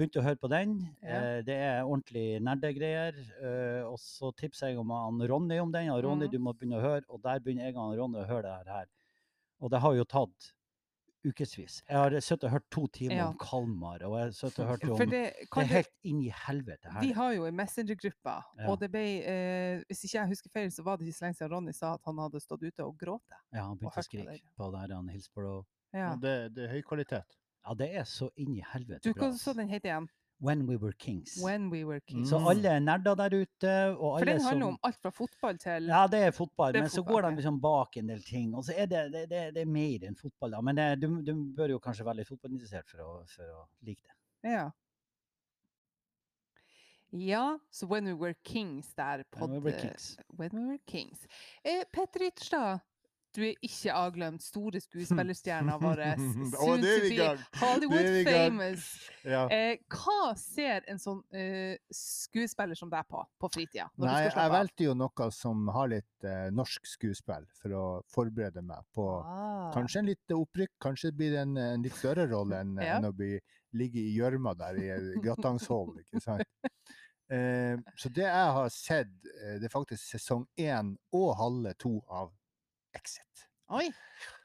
[0.03, 0.79] begynte å høre på den.
[1.01, 1.19] Ja.
[1.19, 3.19] Eh, det er ordentlig nerdegreier.
[3.39, 5.93] Eh, og så tipser jeg om han Ronny om den.
[5.95, 6.33] Og Ronny, mm.
[6.35, 7.07] du må begynne å høre.
[7.09, 8.91] Og der begynner jeg og Ronny å høre det her.
[9.63, 10.53] Og det har jo tatt
[11.23, 11.83] ukevis.
[11.87, 13.27] Jeg har sittet og hørt to timer Ja.
[13.29, 16.33] om Kalmar, og jeg har sittet og hørt om Det det, er helt inn i
[16.35, 17.01] helvete her.
[17.01, 18.69] vi har jo en messengergruppe, Ja.
[18.69, 21.39] og det ble eh, Hvis ikke jeg husker feil, så var det ikke så lenge
[21.39, 23.31] siden Ronny sa at han hadde stått ute og grått.
[23.53, 25.65] Ja, han begynte å skrike på det her han Hillsborough.
[25.93, 26.17] Ja.
[26.17, 27.39] Det, det er høy kvalitet.
[27.63, 29.29] Ja, det er så inn i helvete Du, bra.
[29.29, 30.09] hva så den heter igjen?
[30.43, 31.37] When We Were Kings.
[31.39, 32.29] When We Were Kings.
[32.33, 35.59] Så alle nerder der ute, og For den den som handler om alt fra fotball
[35.63, 38.23] til Ja, det er fotball, Det er men så går de liksom bak en del
[38.27, 38.55] ting.
[38.59, 40.61] Og så er det, det, det, det er mer enn fotball, da.
[40.61, 44.03] Men det, du, du bør jo kanskje være litt fotballinteressert for å, for å like
[44.03, 44.17] det.
[44.57, 44.71] Ja.
[47.15, 49.23] Ja, så When We Were Kings der.
[49.39, 50.17] When We Were Kings.
[50.39, 51.27] When We Were Kings.
[51.63, 52.81] Eh, Petter Ytterstad,
[53.35, 54.43] du er ikke avglemt.
[54.45, 56.03] Store skuespillerstjerna vår.
[56.05, 57.29] Er vi i.
[57.61, 58.87] Hollywood famous.
[59.25, 59.45] Ja.
[59.53, 63.89] Eh, hva ser en sånn eh, skuespiller som deg på på fritida?
[64.03, 68.85] Nei, jeg valgte jo noe som har litt eh, norsk skuespill, for å forberede meg
[68.95, 69.71] på Ah.
[69.75, 70.73] kanskje en litt opprykk.
[70.83, 72.97] Kanskje blir det en, en litt større rolle enn Ja.
[72.99, 73.37] enn å bli,
[73.79, 76.43] ligge i gjørma der i et ikke sant?
[77.33, 81.95] Eh, så det jeg har sett, eh, det er faktisk sesong én og halve to
[82.13, 82.33] av
[82.95, 83.47] Exit.
[83.73, 83.87] Oi!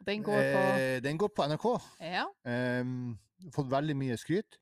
[0.06, 1.66] Den går på Eh, den går på NRK.
[2.00, 2.26] Ja.
[2.48, 3.18] Um,
[3.54, 4.58] fått veldig mye skryt.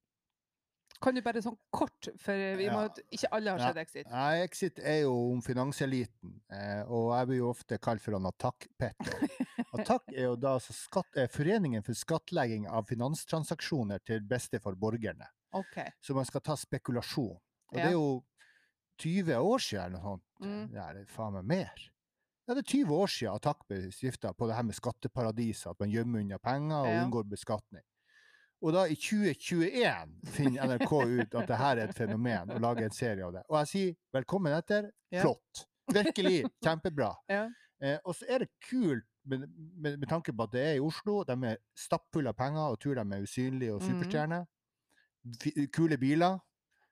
[1.03, 3.67] Kan du bare sånn kort, for vi må, ikke alle har Ja.
[3.67, 4.07] sett Exit.
[4.09, 8.25] Nei, Exit er jo om finanseliten, eh, og jeg blir jo ofte kalt for han
[8.25, 9.27] Attack-Petter.
[9.75, 14.73] Attack er jo da altså skatt, eh, Foreningen for skattlegging av finanstransaksjoner til beste for
[14.75, 15.27] borgerne.
[15.53, 15.91] Okay.
[16.01, 17.35] Så man skal ta spekulasjon.
[17.35, 17.83] Og Ja.
[17.83, 18.23] det er jo
[18.97, 20.23] 20 år siden eller noe sånt.
[20.41, 20.73] Mm.
[20.73, 21.89] Ja, det er faen meg mer.
[22.47, 25.79] Ja, det er 20 år siden Attack ble stifta på det her med skatteparadiser, at
[25.81, 27.03] man gjemmer unna penger og Ja.
[27.05, 27.81] unngår beskatning.
[28.61, 30.91] Og da i 2021 finner NRK
[31.21, 33.43] ut at det her er et fenomen, og lager en serie av det.
[33.49, 34.91] Og jeg sier velkommen etter.
[35.11, 35.21] Ja.
[35.25, 35.65] Flott.
[35.91, 36.45] Virkelig.
[36.63, 37.13] Kjempebra.
[37.29, 37.47] Ja.
[37.81, 40.79] Eh, og så er det kult med, med, med tanke på at det er i
[40.79, 41.23] Oslo.
[41.27, 43.89] De er stappfulle av penger og tror de er usynlige og Mhm.
[43.89, 44.45] superstjerner.
[45.25, 45.67] Mm.
[45.73, 46.39] Kule biler.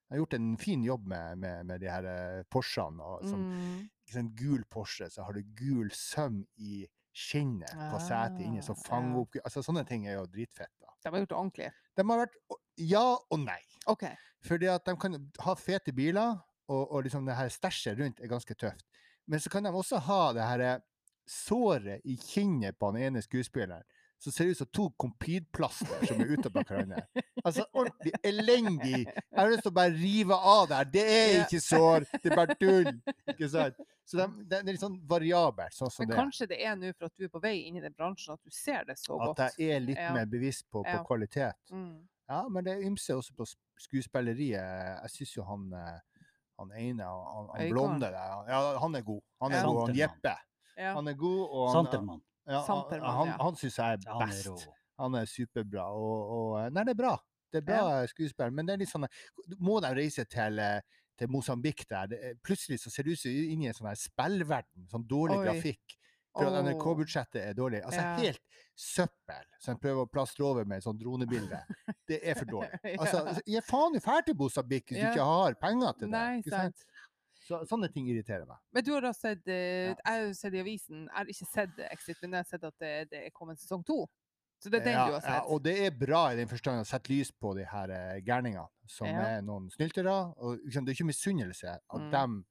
[0.10, 3.00] Jeg har gjort en fin jobb med, med, med de her eh, Porschene.
[3.02, 3.90] Og, som, Mm.
[4.14, 6.84] Sant, gul Porsche, så har du gul søm i
[7.14, 8.64] skinnet på setet inne.
[8.66, 9.22] som Ah, fanger ja.
[9.22, 10.72] opp altså, Sånne ting er jo dritfett.
[10.82, 10.94] da.
[11.04, 11.72] De har gjort det ordentlig.
[11.98, 12.38] De har vært
[12.78, 13.60] ja og nei.
[13.88, 14.16] Okay.
[14.48, 16.40] Fordi at de kan ha fete biler,
[16.72, 18.86] og, og liksom det her stæsjet rundt er ganske tøft.
[19.28, 20.80] Men så kan de også ha det her
[21.28, 23.84] såret i kinnet på den ene skuespilleren.
[24.24, 27.02] Som ser det ut som to compede-plaster som er ute på hverandre.
[27.44, 29.02] Altså ordentlig elendig.
[29.04, 30.86] Jeg har lyst til å bare rive av det her.
[30.94, 32.88] Det er ikke sår, det er bare tull.
[33.34, 33.82] Ikke sant?
[34.08, 36.22] Så de, det er litt sånn variabelt, sånn som Men det er.
[36.22, 38.44] kanskje det er nå for at du er på vei inn i den bransjen, at
[38.48, 39.40] du ser det så godt.
[39.50, 40.14] At jeg er litt Ja.
[40.16, 41.04] mer bevisst på, på Ja.
[41.04, 41.60] kvalitet.
[41.72, 42.08] Mm.
[42.30, 43.46] Ja, men det ymser også på
[43.80, 44.60] skuespilleriet.
[45.04, 46.00] Jeg syns jo han, eh,
[46.60, 49.22] han ene, han, han blonde der, han- ja, han er god.
[49.42, 49.64] Han er Ja.
[49.68, 49.88] god.
[49.88, 49.96] Han.
[49.96, 50.36] Jeppe.
[50.78, 50.94] Ja.
[50.96, 52.22] Han er god, og han.
[52.48, 53.38] Ja, han, Santermann, han, ja.
[53.42, 54.68] han syns jeg er Ja, han er best.
[55.00, 55.86] Han er superbra.
[55.98, 57.14] Og, og Nei, det er bra.
[57.54, 59.06] Det er bra skuespill, men det er litt sånn
[59.62, 60.80] Må de reise til eh,
[61.20, 62.08] til Mosambik der?
[62.10, 64.88] Det, er- plutselig så ser det ut som inn i en sånn her spillverden.
[64.90, 65.44] Sånn dårlig Oi.
[65.46, 66.00] grafikk.
[66.34, 67.84] For at NRK-budsjettet er dårlig.
[67.86, 68.16] Altså Ja.
[68.18, 68.42] helt
[68.74, 71.60] søppel som de prøver å plastre over med et sånt dronebilde.
[72.10, 72.80] Det er for dårlig.
[73.04, 75.12] Altså, gi faen i fæl til Mosambik hvis Ja.
[75.12, 76.12] du ikke har penger til det.
[76.18, 76.82] Nei, sant?
[76.82, 76.93] sant.
[77.44, 78.58] Så, sånne ting irriterer meg.
[78.72, 79.96] Men du har da sett eh, Ja.
[80.06, 82.78] Jeg har sett i avisen, jeg har ikke sett Exit, men jeg har sett at
[82.80, 84.06] det, det er kommet sesong to.
[84.64, 85.34] Så det er den ja, du har sett?
[85.36, 88.22] Ja, og det er bra i den forstand å sette lys på de her eh,
[88.24, 89.26] gærningene, som Ja.
[89.36, 90.14] er noen snyltere.
[90.40, 92.12] Og liksom, det er ikke misunnelse at Mm.
[92.14, 92.44] de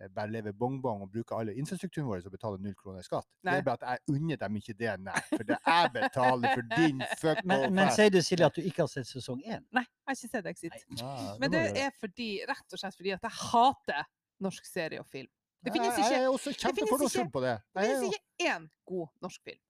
[0.00, 3.26] eh, bare lever bongbong og bruker alle infrastrukturen vår og betaler null kroner i skatt.
[3.44, 5.20] Det er bare at jeg unner dem ikke det, nei.
[5.28, 8.86] For det jeg betaler for din fuck Men, men sier du, Silje, at du ikke
[8.86, 9.60] har sett sesong én?
[9.76, 10.80] Nei, jeg har ikke sett Exit.
[11.02, 11.36] Nei.
[11.44, 14.08] Men det er fordi, rett og slett fordi at jeg hater
[14.44, 15.28] norsk serie og film.
[15.60, 17.58] Det finnes ikke, jeg er også kjempefordomsfull på det.
[17.76, 19.60] det finnes ikke én god norsk film.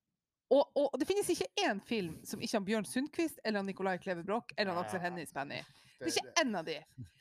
[0.50, 4.24] Og, og det finnes ikke én film som ikke har Bjørn Sundquist eller Nicolai Kleve
[4.26, 5.02] Broch eller Aksel.
[5.02, 5.80] Hennie spiller i.
[6.00, 6.76] Det er ikke én av de.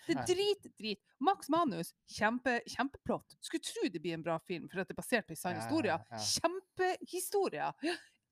[0.08, 1.02] Det er drit, drit.
[1.22, 3.36] Max Manus, kjempe, kjempeplott.
[3.44, 5.60] Skulle tro det blir en bra film, for at det er basert på en sann
[5.60, 5.98] historie.
[6.30, 7.70] Kjempehistorie.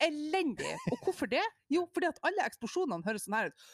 [0.08, 0.72] Elendig.
[0.94, 1.44] Og hvorfor det?
[1.74, 3.68] Jo, fordi at alle eksplosjonene høres sånn her ut.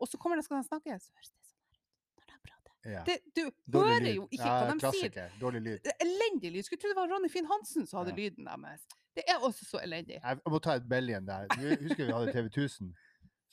[0.00, 2.40] Og så kommer det skal de snakke, så høres det sånn her ut når de
[2.48, 2.73] prater.
[2.84, 3.02] Ja.
[3.06, 4.14] Det, du Dårlig hører lyd.
[4.14, 5.30] jo ikke hva de sier.
[5.40, 5.78] Dårlig lyd.
[5.84, 6.62] Det er Elendig lyd.
[6.66, 8.16] Skulle tro det var Ronny Finn Hansen som hadde Ja.
[8.16, 8.84] lyden deres.
[9.14, 10.20] Det er også så elendig.
[10.22, 11.46] Jeg må ta et bell igjen der.
[11.54, 12.94] Du husker vi hadde TV 1000?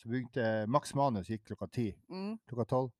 [0.01, 1.91] Så begynte Max Manus gikk klokka ti.
[2.09, 2.39] Mm.
[2.49, 2.91] Klokka tolv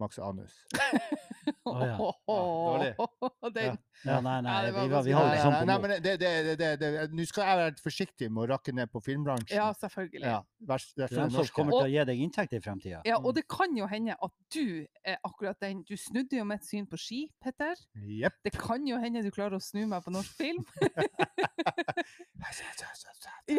[0.00, 0.54] Max Anus.
[1.66, 1.96] Å, ja.
[2.26, 2.94] dårlig.
[3.56, 6.30] Den, Ja, nei, nei, vi, var, vi ganske har det sånn på nei, det, det,
[6.46, 9.56] det, det, det, Nå skal jeg være forsiktig med å rakke ned på filmbransjen.
[9.58, 10.24] ja, selvfølgelig.
[10.24, 10.40] Ja,
[10.70, 13.00] vers, vers, er er som kommer til å gi deg inntekt i fremtida.
[13.08, 14.66] Ja, og det kan jo hende at du
[15.04, 15.76] er akkurat den.
[15.88, 17.76] Du snudde jo mitt syn på ski, Petter.
[18.00, 18.34] Yep.
[18.46, 20.64] Det kan jo hende du klarer å snu meg på norsk film.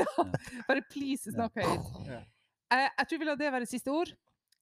[0.02, 0.08] ja,
[0.68, 1.86] bare please, snakk høyt.
[2.10, 2.22] Ja.
[2.72, 4.14] Eh, jeg tror vi lar det være siste ord.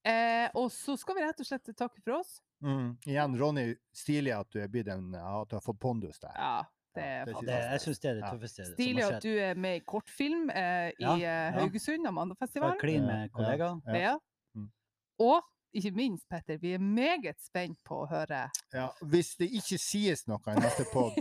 [0.07, 2.37] Eh, og så skal vi rett og slett takke for oss.
[2.63, 2.97] Mm.
[3.07, 6.33] Igjen, Ronny, stilig at du er blitt en, at du har fått pondus der.
[6.35, 6.63] Ja,
[6.95, 7.71] det er det synes Det, fantastisk.
[7.71, 8.31] jeg syns det er det Ja.
[8.31, 11.51] tøffeste som Stilig at du er med i kortfilm eh, i Ja, eh, ja.
[11.59, 12.79] Haugesund, Amandafestivalen.
[12.79, 13.81] Klin med kollegaer.
[13.87, 13.93] Ja.
[13.99, 14.17] Ja.
[14.55, 14.71] Mm.
[15.19, 15.41] Og
[15.73, 20.25] ikke minst, Petter, vi er meget spent på å høre Ja, hvis det ikke sies
[20.27, 21.13] noe i neste pod,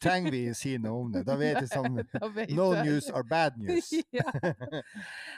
[0.00, 1.24] trenger vi å si noe om det.
[1.28, 1.86] Da vet vi som
[2.56, 2.84] No jeg.
[2.86, 3.92] news or bad news.
[4.12, 4.24] ja.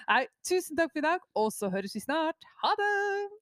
[0.09, 2.39] Nei, tusen takk for i dag, og så høres vi snart.
[2.63, 3.42] Ha det!